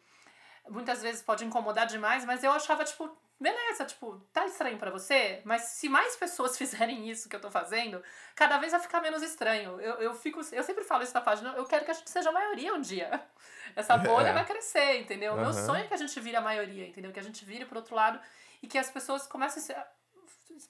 [0.70, 5.42] muitas vezes pode incomodar demais, mas eu achava, tipo, beleza, tipo, tá estranho para você,
[5.44, 8.02] mas se mais pessoas fizerem isso que eu tô fazendo,
[8.36, 9.80] cada vez vai ficar menos estranho.
[9.82, 12.30] Eu, eu fico, eu sempre falo isso na página, eu quero que a gente seja
[12.30, 13.22] a maioria um dia.
[13.76, 14.34] Essa bolha É.
[14.34, 15.34] vai crescer, entendeu?
[15.34, 17.12] O Meu sonho é que a gente vire a maioria, entendeu?
[17.12, 18.20] Que a gente vire pro outro lado
[18.62, 19.86] e que as pessoas comecem a ser,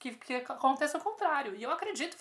[0.00, 1.54] que, que aconteça o contrário.
[1.54, 2.16] E eu acredito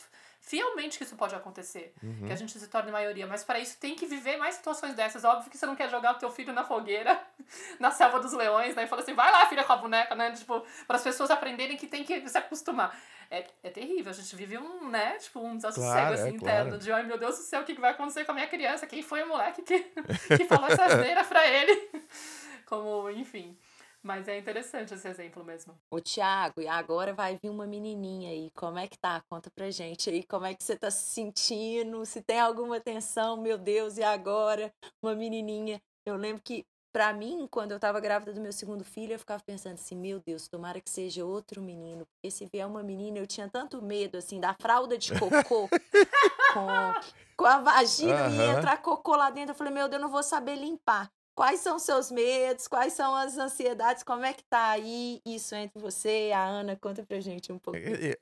[0.46, 2.26] fielmente que isso pode acontecer, Uhum.
[2.28, 5.24] que a gente se torne maioria, mas para isso tem que viver mais situações dessas.
[5.24, 7.20] Óbvio que você não quer jogar o teu filho na fogueira,
[7.80, 8.84] na selva dos leões, né?
[8.84, 10.32] E fala assim, vai lá, filha, com a boneca, né?
[10.34, 12.96] Tipo, para as pessoas aprenderem que tem que se acostumar.
[13.32, 16.70] É, é terrível, a gente vive um, né, tipo, um desassossego Claro, assim, é, interno,
[16.72, 16.78] claro.
[16.84, 18.86] de ai meu Deus do céu, o que vai acontecer com a minha criança?
[18.86, 19.80] Quem foi o moleque que,
[20.38, 21.90] que falou essa asneira pra ele?
[22.68, 23.58] Como, enfim.
[24.04, 25.74] Mas é interessante esse exemplo mesmo.
[25.90, 28.52] Ô, Tiago, e agora vai vir uma menininha aí.
[28.52, 29.24] Como é que tá?
[29.30, 30.24] Conta pra gente aí.
[30.26, 32.06] Como é que você tá se sentindo?
[32.06, 34.74] Se tem alguma tensão, meu Deus, e agora?
[35.02, 35.82] Uma menininha.
[36.06, 39.42] Eu lembro que, pra mim, quando eu tava grávida do meu segundo filho, eu ficava
[39.42, 42.06] pensando assim: meu Deus, tomara que seja outro menino.
[42.06, 45.70] Porque se vier uma menina, eu tinha tanto medo, assim, da fralda de cocô
[46.54, 46.94] com,
[47.38, 48.58] com a vagina e Aham.
[48.58, 49.52] entrar cocô lá dentro.
[49.52, 51.10] Eu falei: meu Deus, eu não vou saber limpar.
[51.36, 52.68] Quais são os seus medos?
[52.68, 54.04] Quais são as ansiedades?
[54.04, 56.76] Como é que tá aí isso entre você e a Ana?
[56.76, 57.80] Conta pra gente um pouco.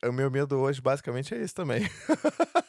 [0.07, 1.83] O meu medo hoje basicamente é esse também.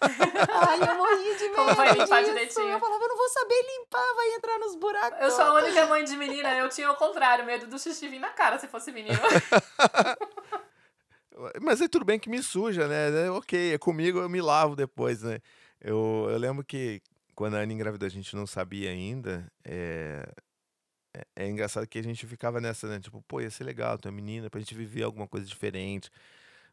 [0.03, 2.33] Ai, eu morri de medo Como vai limpar disso.
[2.33, 2.69] direitinho?
[2.69, 5.21] Eu falava, eu não vou saber limpar, vai entrar nos buracos.
[5.21, 8.19] Eu sou a única mãe de menina, eu tinha o contrário, medo do xixi vir
[8.19, 9.19] na cara se fosse menino.
[11.61, 13.27] Mas é tudo bem que me suja, né?
[13.27, 15.39] É ok, é comigo, eu me lavo depois, né?
[15.81, 17.01] Eu, eu lembro que
[17.43, 19.51] quando a Ana engravidou, a gente não sabia ainda.
[19.65, 20.33] É,
[21.13, 23.01] é, é engraçado que a gente ficava nessa, né?
[23.01, 26.09] Tipo, pô, ia ser legal ter uma menina pra gente viver alguma coisa diferente.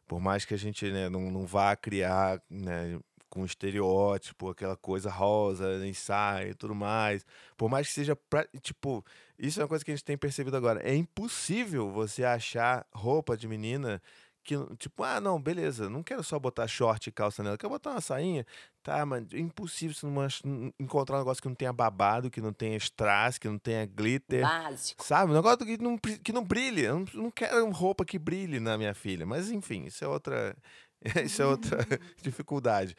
[0.06, 5.10] Por mais que a gente né, não, não vá criar né, com estereótipo, aquela coisa
[5.10, 7.26] rosa, ensaio e tudo mais.
[7.56, 8.14] Por mais que seja.
[8.14, 9.04] Pra, tipo,
[9.36, 10.80] isso é uma coisa que a gente tem percebido agora.
[10.88, 14.00] É impossível você achar roupa de menina
[14.42, 17.90] que, tipo, ah, não, beleza, não quero só botar short e calça nela, quero botar
[17.90, 18.44] uma sainha.
[18.82, 22.30] Tá, mas é impossível você não ach- n- encontrar um negócio que não tenha babado,
[22.30, 24.40] que não tenha strass, que não tenha glitter.
[24.42, 25.04] Básico.
[25.04, 25.30] Sabe?
[25.32, 26.82] Um negócio que não, que não brilhe.
[26.84, 29.26] Eu não, não quero roupa que brilhe na minha filha.
[29.26, 30.56] Mas, enfim, isso é outra,
[31.24, 31.78] isso é outra
[32.22, 32.96] dificuldade.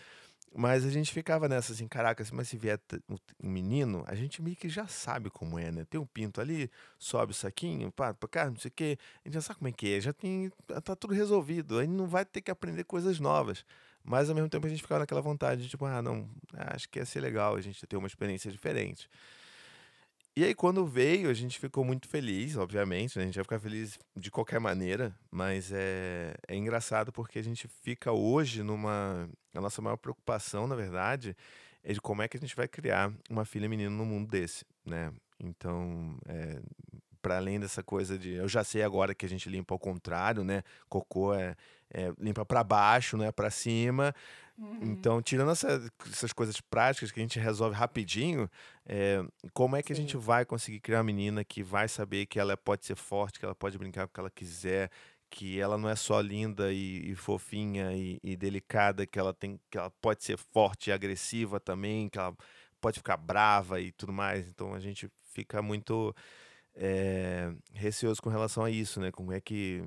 [0.54, 2.78] Mas a gente ficava nessa assim, caraca, mas se vier
[3.10, 5.86] um menino, a gente meio que já sabe como é, né?
[5.89, 8.97] Tem um pinto ali, sobe o saquinho, pá, pra cá, não sei o quê.
[9.24, 10.52] A gente já sabe como é que é, já tem,
[10.84, 11.80] tá tudo resolvido.
[11.80, 13.66] A gente não vai ter que aprender coisas novas.
[14.04, 16.99] Mas ao mesmo tempo a gente ficava naquela vontade de tipo, ah, não, acho que
[16.99, 19.10] ia ser legal a gente ter uma experiência diferente.
[20.34, 23.23] E aí, quando veio, a gente ficou muito feliz, obviamente, né?
[23.23, 27.67] A gente vai ficar feliz de qualquer maneira, mas é, é engraçado porque a gente
[27.67, 29.29] fica hoje numa.
[29.53, 31.36] A nossa maior preocupação, na verdade,
[31.84, 34.63] é de como é que a gente vai criar uma filha menina num mundo desse,
[34.86, 35.11] né?
[35.38, 36.61] Então, é,
[37.21, 38.32] para além dessa coisa de.
[38.32, 40.63] Eu já sei agora que a gente limpa ao contrário, né?
[40.88, 41.57] Cocô é,
[41.94, 44.14] é limpa para baixo, não é para cima.
[44.58, 44.78] Uhum.
[44.82, 45.82] Então, tirando essa-
[46.12, 48.50] essas coisas práticas que a gente resolve rapidinho,
[48.86, 49.24] é,
[49.54, 50.18] como é que a gente Sim.
[50.20, 53.56] vai conseguir criar uma menina que vai saber que ela pode ser forte, que ela
[53.56, 54.89] pode brincar com o que ela quiser,
[55.30, 59.60] que ela não é só linda e, e fofinha e, e delicada, que ela tem,
[59.70, 62.36] que ela pode ser forte e agressiva também, que ela
[62.80, 64.48] pode ficar brava e tudo mais.
[64.50, 66.14] Então, a gente fica muito
[66.76, 69.12] é, receoso com relação a isso, né?
[69.12, 69.84] Como é que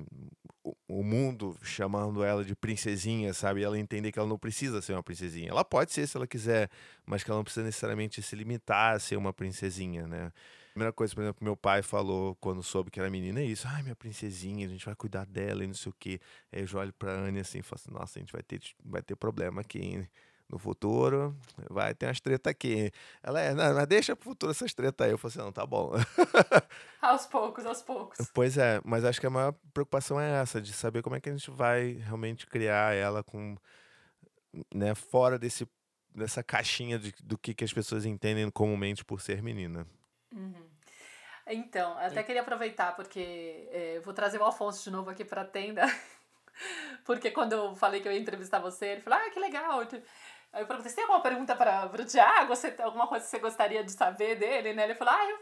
[0.99, 3.61] o- mundo chamando ela de princesinha, sabe?
[3.61, 5.49] E ela entender que ela não precisa ser uma princesinha.
[5.49, 6.69] Ela pode ser se ela quiser,
[7.05, 10.31] mas que ela não precisa necessariamente se limitar a ser uma princesinha, né?
[10.73, 13.65] Primeira coisa, por exemplo, meu pai falou quando soube que era menina é isso.
[13.67, 16.19] Ai, minha princesinha, a gente vai cuidar dela e não sei o quê.
[16.51, 18.59] Aí eu já olho pra Anne assim e falo assim, nossa, a gente vai ter,
[18.83, 20.09] vai ter problema aqui, hein?
[20.49, 21.35] No futuro,
[21.69, 22.91] vai ter umas treta aqui.
[23.23, 25.11] Ela é, não, mas deixa pro futuro essas treta aí.
[25.11, 25.91] Eu falei assim, não, tá bom.
[27.01, 28.29] aos poucos, aos poucos.
[28.33, 31.29] Pois é, mas acho que a maior preocupação é essa, de saber como é que
[31.29, 33.55] a gente vai realmente criar ela com,
[34.73, 35.67] né, fora desse,
[36.13, 39.87] dessa caixinha de, do que, que as pessoas entendem comumente por ser menina.
[40.31, 40.75] Uhum.
[41.47, 45.45] Então, até queria aproveitar, porque é, vou trazer o Alfonso de novo aqui para a
[45.45, 45.83] tenda.
[47.05, 49.85] porque quando eu falei que eu ia entrevistar você, ele falou: Ah, que legal.
[50.55, 52.55] Aí eu perguntei: Você tem alguma pergunta para o Tiago?
[52.55, 54.73] Você, alguma coisa que você gostaria de saber dele?
[54.73, 54.85] Né?
[54.85, 55.37] Ele falou: Ah, eu.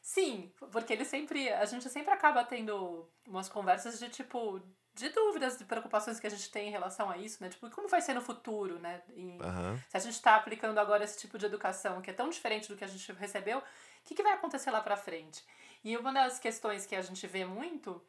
[0.00, 1.52] Sim, porque ele sempre.
[1.52, 4.60] A gente sempre acaba tendo umas conversas de tipo.
[4.94, 7.48] De dúvidas, de preocupações que a gente tem em relação a isso, né?
[7.48, 9.02] Tipo, como vai ser no futuro, né?
[9.08, 9.76] Uhum.
[9.88, 12.76] Se a gente está aplicando agora esse tipo de educação que é tão diferente do
[12.76, 13.62] que a gente recebeu, o
[14.04, 15.44] que, que vai acontecer lá para frente?
[15.82, 18.00] E uma das questões que a gente vê muito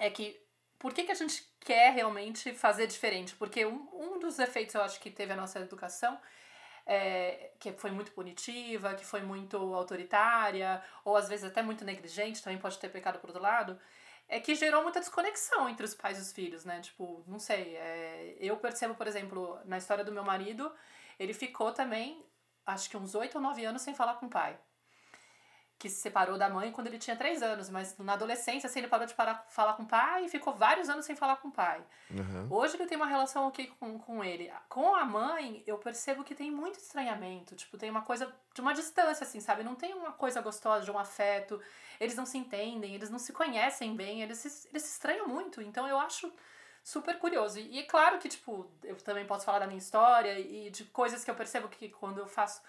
[0.00, 0.42] é que
[0.82, 3.36] por que, que a gente quer realmente fazer diferente?
[3.36, 6.20] Porque um, um dos efeitos, eu acho, que teve a nossa educação,
[6.84, 12.42] é, que foi muito punitiva, que foi muito autoritária, ou às vezes até muito negligente,
[12.42, 13.78] também pode ter pecado por outro lado,
[14.28, 16.80] é que gerou muita desconexão entre os pais e os filhos, né?
[16.80, 20.74] Tipo, não sei, é, eu percebo, por exemplo, na história do meu marido,
[21.16, 22.26] ele ficou também,
[22.66, 24.58] acho que uns oito ou nove anos sem falar com o pai
[25.82, 28.86] que se separou da mãe quando ele tinha três anos, mas na adolescência assim, ele
[28.86, 31.50] parou de parar, falar com o pai e ficou vários anos sem falar com o
[31.50, 31.82] pai.
[32.08, 32.46] Uhum.
[32.48, 34.48] Hoje ele tem uma relação ok com, com ele.
[34.68, 38.72] Com a mãe, eu percebo que tem muito estranhamento, tipo, tem uma coisa de uma
[38.72, 39.64] distância, assim, sabe?
[39.64, 41.60] Não tem uma coisa gostosa de um afeto,
[41.98, 45.60] eles não se entendem, eles não se conhecem bem, eles se, eles se estranham muito.
[45.60, 46.32] Então eu acho
[46.84, 47.58] super curioso.
[47.58, 50.84] E, e é claro que, tipo, eu também posso falar da minha história e de
[50.84, 52.62] coisas que eu percebo que quando eu faço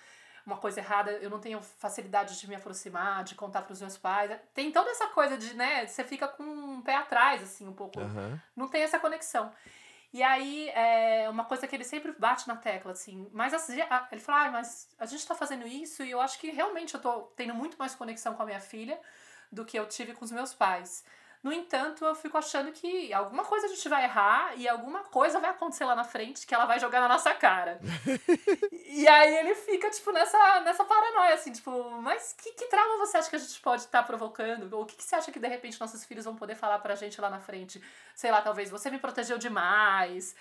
[0.45, 3.97] uma coisa errada, eu não tenho facilidade de me aproximar, de contar para os meus
[3.97, 4.31] pais.
[4.53, 7.99] Tem toda essa coisa de, né, você fica com um pé atrás, assim, um pouco.
[7.99, 8.39] Uhum.
[8.55, 9.51] Não tem essa conexão.
[10.11, 13.79] E aí, é uma coisa que ele sempre bate na tecla, assim, mas assim,
[14.11, 17.01] ele fala, ah, mas a gente tá fazendo isso e eu acho que realmente eu
[17.01, 18.99] tô tendo muito mais conexão com a minha filha
[19.51, 21.03] do que eu tive com os meus pais.
[21.43, 25.41] No entanto, eu fico achando que alguma coisa a gente vai errar e alguma coisa
[25.41, 27.81] vai acontecer lá na frente que ela vai jogar na nossa cara.
[28.71, 33.17] e aí ele fica, tipo, nessa, nessa paranoia, assim, tipo, mas que, que trauma você
[33.17, 34.71] acha que a gente pode estar tá provocando?
[34.71, 36.95] Ou o que, que você acha que de repente nossos filhos vão poder falar pra
[36.95, 37.83] gente lá na frente?
[38.15, 40.33] Sei lá, talvez você me protegeu demais.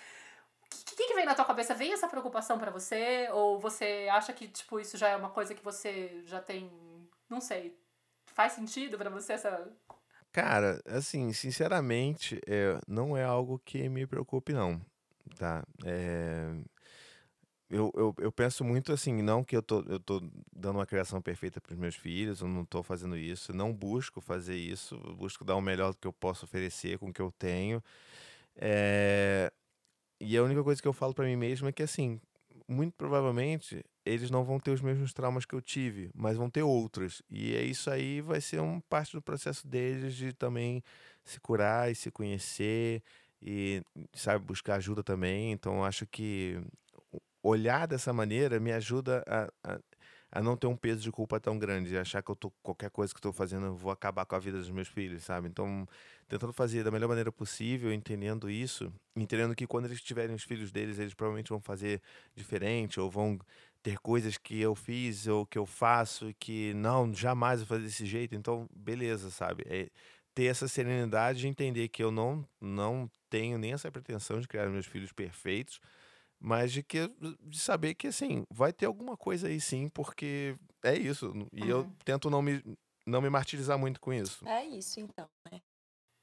[0.71, 1.75] O que, que, que vem na tua cabeça?
[1.75, 3.27] Vem essa preocupação para você?
[3.33, 6.71] Ou você acha que, tipo, isso já é uma coisa que você já tem.
[7.29, 7.77] Não sei.
[8.27, 9.69] Faz sentido para você essa
[10.33, 14.81] Cara, assim, sinceramente, é, não é algo que me preocupe, não,
[15.37, 15.63] tá?
[15.85, 16.49] É,
[17.69, 20.19] eu, eu, eu penso muito assim, não que eu tô, eu tô
[20.55, 24.21] dando uma criação perfeita para os meus filhos, eu não tô fazendo isso, não busco
[24.21, 27.31] fazer isso, eu busco dar o melhor que eu posso oferecer com o que eu
[27.31, 27.83] tenho.
[28.55, 29.51] É,
[30.21, 32.19] e a única coisa que eu falo para mim mesmo é que, assim,
[32.73, 36.63] muito provavelmente eles não vão ter os mesmos traumas que eu tive, mas vão ter
[36.63, 37.21] outros.
[37.29, 40.83] E é isso aí vai ser um parte do processo deles de também
[41.23, 43.01] se curar e se conhecer
[43.41, 43.81] e
[44.13, 45.51] sabe buscar ajuda também.
[45.51, 46.59] Então acho que
[47.41, 49.79] olhar dessa maneira me ajuda a, a,
[50.35, 53.13] a não ter um peso de culpa tão grande, achar que eu tô qualquer coisa
[53.13, 55.47] que estou fazendo eu vou acabar com a vida dos meus filhos, sabe?
[55.47, 55.87] Então
[56.27, 60.71] tentando fazer da melhor maneira possível, entendendo isso, entendendo que quando eles tiverem os filhos
[60.71, 62.01] deles, eles provavelmente vão fazer
[62.35, 63.37] diferente ou vão
[63.83, 68.05] ter coisas que eu fiz ou que eu faço que não, jamais vou fazer desse
[68.05, 68.33] jeito.
[68.33, 69.63] Então, beleza, sabe?
[69.67, 69.89] É
[70.33, 74.67] ter essa serenidade de entender que eu não, não tenho nem essa pretensão de criar
[74.69, 75.79] meus filhos perfeitos,
[76.43, 77.09] mas de que
[77.41, 81.33] de saber que assim, vai ter alguma coisa aí sim, porque é isso.
[81.53, 81.69] E uhum.
[81.69, 82.61] eu tento não me
[83.07, 84.45] não me martirizar muito com isso.
[84.47, 85.61] É isso então, né?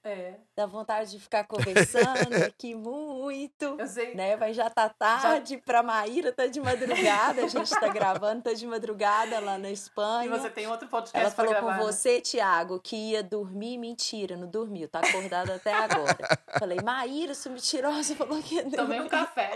[0.02, 0.36] É.
[0.56, 3.76] Dá vontade de ficar conversando aqui muito.
[3.78, 4.14] Eu sei.
[4.14, 4.34] Né?
[4.36, 5.60] Mas já tá tarde já...
[5.60, 7.44] pra Maíra, tá de madrugada.
[7.44, 10.26] A gente tá gravando, tá de madrugada lá na Espanha.
[10.26, 11.92] E você tem outro podcast Ela falou gravar, com né?
[11.92, 13.76] você, Tiago, que ia dormir.
[13.76, 14.88] Mentira, não dormiu.
[14.88, 16.16] Tá acordado até agora.
[16.58, 18.76] Falei, Maíra, sua mentirosa, falou que ia dormir.
[18.76, 19.52] Tomei um café.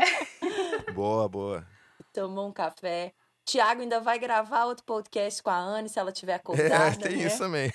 [0.93, 1.67] Boa, boa.
[2.13, 3.15] Tomou um café.
[3.45, 7.07] Tiago ainda vai gravar outro podcast com a Anne, se ela tiver acordada.
[7.07, 7.25] É, tem né?
[7.25, 7.73] isso também.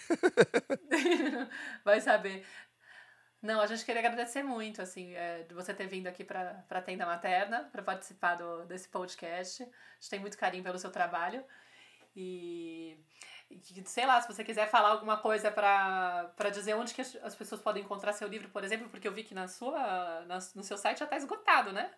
[1.86, 2.45] vai saber.
[3.41, 6.82] Não, a gente queria agradecer muito, assim, é, de você ter vindo aqui para a
[6.82, 9.63] Tenda Materna, para participar do, desse podcast.
[9.63, 11.43] A gente tem muito carinho pelo seu trabalho.
[12.15, 12.97] E,
[13.49, 17.61] e sei lá, se você quiser falar alguma coisa para dizer onde que as pessoas
[17.61, 20.77] podem encontrar seu livro, por exemplo, porque eu vi que na sua, na, no seu
[20.77, 21.89] site já está esgotado, né?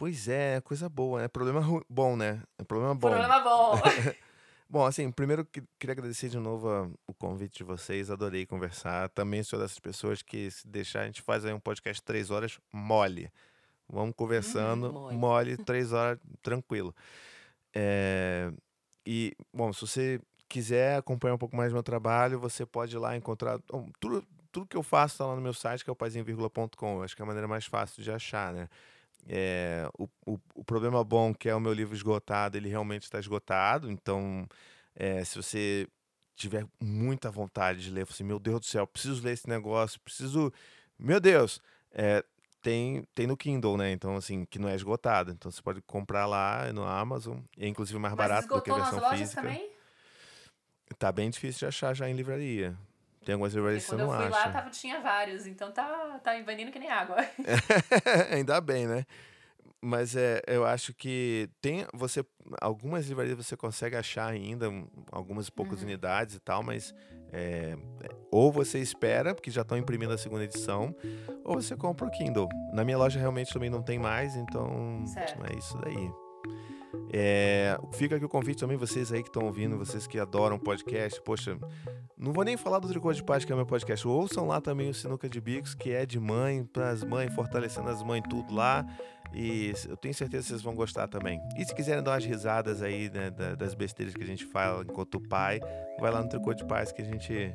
[0.00, 1.28] Pois é, coisa boa, né?
[1.28, 2.42] Problema bom, né?
[2.66, 3.10] Problema bom.
[3.10, 3.74] Problema bom.
[4.66, 9.10] bom, assim, primeiro queria agradecer de novo o convite de vocês, adorei conversar.
[9.10, 12.58] Também sou dessas pessoas que, se deixar, a gente faz aí um podcast três horas
[12.72, 13.30] mole.
[13.86, 16.96] vamos conversando, uhum, mole, três horas, tranquilo.
[17.74, 18.50] É,
[19.04, 22.98] e, bom, se você quiser acompanhar um pouco mais do meu trabalho, você pode ir
[22.98, 23.60] lá encontrar.
[24.00, 27.02] Tudo, tudo que eu faço está lá no meu site, que é o paizinho.com.
[27.02, 28.66] Acho que é a maneira mais fácil de achar, né?
[29.28, 33.18] É, o, o, o, problema bom, que é o meu livro esgotado, ele realmente está
[33.18, 33.90] esgotado.
[33.90, 34.46] Então,
[34.94, 35.86] é, se você
[36.34, 40.52] tiver muita vontade de ler, assim, meu Deus do céu, preciso ler esse negócio, preciso.
[40.98, 41.60] Meu Deus!
[41.92, 42.24] É,
[42.62, 43.92] tem, tem no Kindle, né?
[43.92, 45.30] Então, assim, que não é esgotado.
[45.32, 47.38] Então você pode comprar lá no Amazon.
[47.58, 49.42] É inclusive mais Mas barato do que a versão nas lojas física.
[49.42, 49.70] Também?
[50.98, 52.76] Tá bem difícil de achar já em livraria.
[53.24, 54.22] Tem algumas livrarias que você não acha.
[54.22, 55.46] Quando eu fui lá, tava, tinha vários.
[55.46, 57.16] Então tá, tá vendendo que nem água.
[58.32, 59.04] Ainda bem, né?
[59.82, 62.24] Mas é, eu acho que tem você
[62.60, 64.66] algumas livrarias você consegue achar ainda
[65.10, 65.86] algumas poucas uhum.
[65.86, 66.94] unidades e tal, mas
[67.32, 67.76] é,
[68.30, 70.94] ou você espera porque já estão imprimindo a segunda edição,
[71.44, 72.48] ou você compra o Kindle.
[72.72, 75.42] Na minha loja realmente também não tem mais, então certo.
[75.46, 76.10] é isso daí.
[77.12, 81.20] É, fica aqui o convite também, vocês aí que estão ouvindo, vocês que adoram podcast.
[81.22, 81.58] Poxa,
[82.16, 84.06] não vou nem falar do Tricô de Paz, que é meu podcast.
[84.06, 87.88] Ouçam lá também o Sinuca de Bicos, que é de mãe, para as mães, fortalecendo
[87.88, 88.86] as mães, tudo lá.
[89.32, 91.40] E eu tenho certeza que vocês vão gostar também.
[91.56, 95.20] E se quiserem dar umas risadas aí né, das besteiras que a gente fala enquanto
[95.20, 95.60] pai,
[96.00, 97.54] vai lá no Tricô de Paz que a gente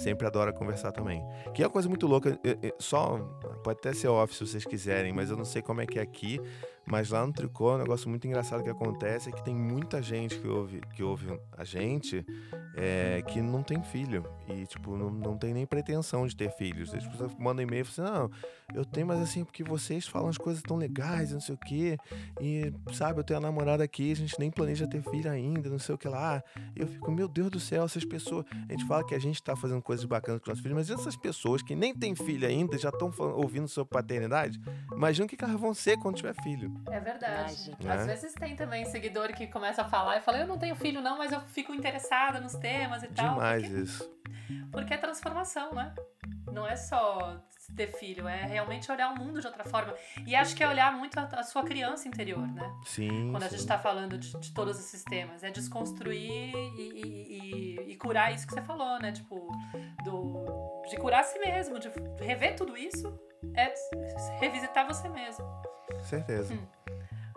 [0.00, 1.22] sempre adora conversar também.
[1.54, 2.38] Que é uma coisa muito louca,
[2.78, 3.18] só
[3.62, 6.02] pode até ser off se vocês quiserem, mas eu não sei como é que é
[6.02, 6.40] aqui,
[6.90, 10.38] mas lá no Tricô, um negócio muito engraçado que acontece é que tem muita gente
[10.38, 12.26] que ouve, que ouve a gente
[12.76, 14.24] é, que não tem filho.
[14.48, 16.92] E, tipo, não, não tem nem pretensão de ter filhos.
[16.92, 18.30] As pessoas mandam e-mail e falam assim, não,
[18.74, 21.96] eu tenho, mas assim, porque vocês falam as coisas tão legais, não sei o quê.
[22.40, 25.78] E, sabe, eu tenho a namorada aqui, a gente nem planeja ter filho ainda, não
[25.78, 26.42] sei o que lá.
[26.74, 28.44] E eu fico, meu Deus do céu, essas pessoas.
[28.68, 31.16] A gente fala que a gente tá fazendo coisas bacanas com nossos filhos, mas essas
[31.16, 34.60] pessoas que nem têm filho ainda já estão ouvindo sobre paternidade,
[34.92, 36.79] imagina o que elas vão ser quando tiver filho.
[36.90, 37.76] É verdade.
[37.84, 37.90] É.
[37.90, 41.00] Às vezes tem também seguidor que começa a falar e fala, eu não tenho filho
[41.00, 43.30] não, mas eu fico interessada nos temas e tal.
[43.30, 44.20] Demais porque, isso.
[44.70, 45.94] Porque é transformação, né?
[46.52, 47.40] Não é só
[47.76, 49.94] ter filho, é realmente olhar o mundo de outra forma.
[50.26, 52.72] E acho que é olhar muito a, a sua criança interior, né?
[52.84, 53.30] Sim.
[53.30, 53.46] Quando sim.
[53.46, 55.42] a gente está falando de, de, todos esses temas.
[55.42, 59.12] É desconstruir e, e, e, e, curar isso que você falou, né?
[59.12, 59.50] Tipo,
[60.04, 63.18] do, de curar a si mesmo, de rever tudo isso,
[63.54, 63.72] é
[64.40, 65.44] revisitar você mesmo.
[66.02, 66.54] Certeza.
[66.54, 66.66] Hum.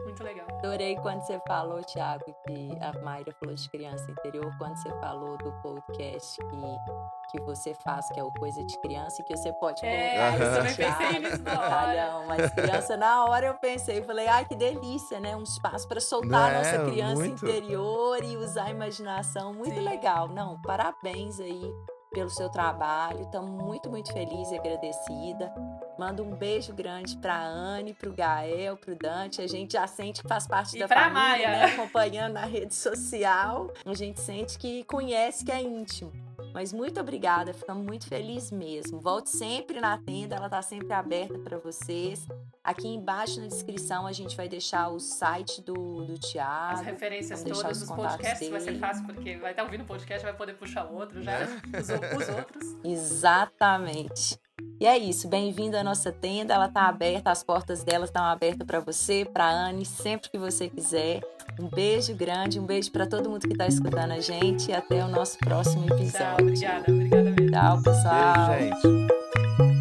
[0.03, 0.45] Muito legal.
[0.59, 5.37] Adorei quando você falou, Thiago, que a Mayra falou de criança interior, quando você falou
[5.37, 9.85] do podcast que, que você faz, que é o Coisa de Criança, que você pode
[9.85, 10.33] é, colocar.
[10.33, 12.25] É, eu também pensei nisso na hora.
[12.27, 15.35] mas criança, na hora eu pensei, falei, ai, que delícia, né?
[15.35, 17.45] Um espaço para soltar a nossa é, criança muito.
[17.45, 19.53] interior e usar a imaginação.
[19.53, 19.81] Muito Sim.
[19.81, 20.27] legal.
[20.27, 21.73] Não, parabéns aí
[22.13, 23.21] pelo seu trabalho.
[23.21, 25.53] Estamos muito, muito feliz e agradecida.
[25.97, 29.41] Mando um beijo grande para a Anne, para o Gael, para o Dante.
[29.41, 31.49] A gente já sente que faz parte e da família, Maia.
[31.51, 31.65] né?
[31.65, 33.71] Acompanhando na rede social.
[33.85, 36.11] A gente sente que conhece, que é íntimo.
[36.53, 38.99] Mas muito obrigada, ficamos muito felizes mesmo.
[38.99, 42.27] Volte sempre na tenda, ela está sempre aberta para vocês.
[42.63, 46.79] Aqui embaixo na descrição a gente vai deixar o site do, do Tiago.
[46.79, 48.51] As referências todas dos podcasts dele.
[48.51, 51.39] vai ser fácil, porque vai estar ouvindo o podcast, vai poder puxar outro já,
[51.77, 52.77] os, os outros.
[52.85, 54.39] Exatamente.
[54.79, 58.65] E é isso, bem-vindo à nossa tenda, ela está aberta, as portas dela estão abertas
[58.65, 61.21] para você, para Anne, sempre que você quiser.
[61.59, 65.03] Um beijo grande, um beijo para todo mundo que está escutando a gente e até
[65.03, 66.11] o nosso próximo episódio.
[66.11, 67.51] Tchau, obrigada, obrigada mesmo.
[67.51, 68.47] Tchau, pessoal.
[68.57, 69.72] Beijo, gente.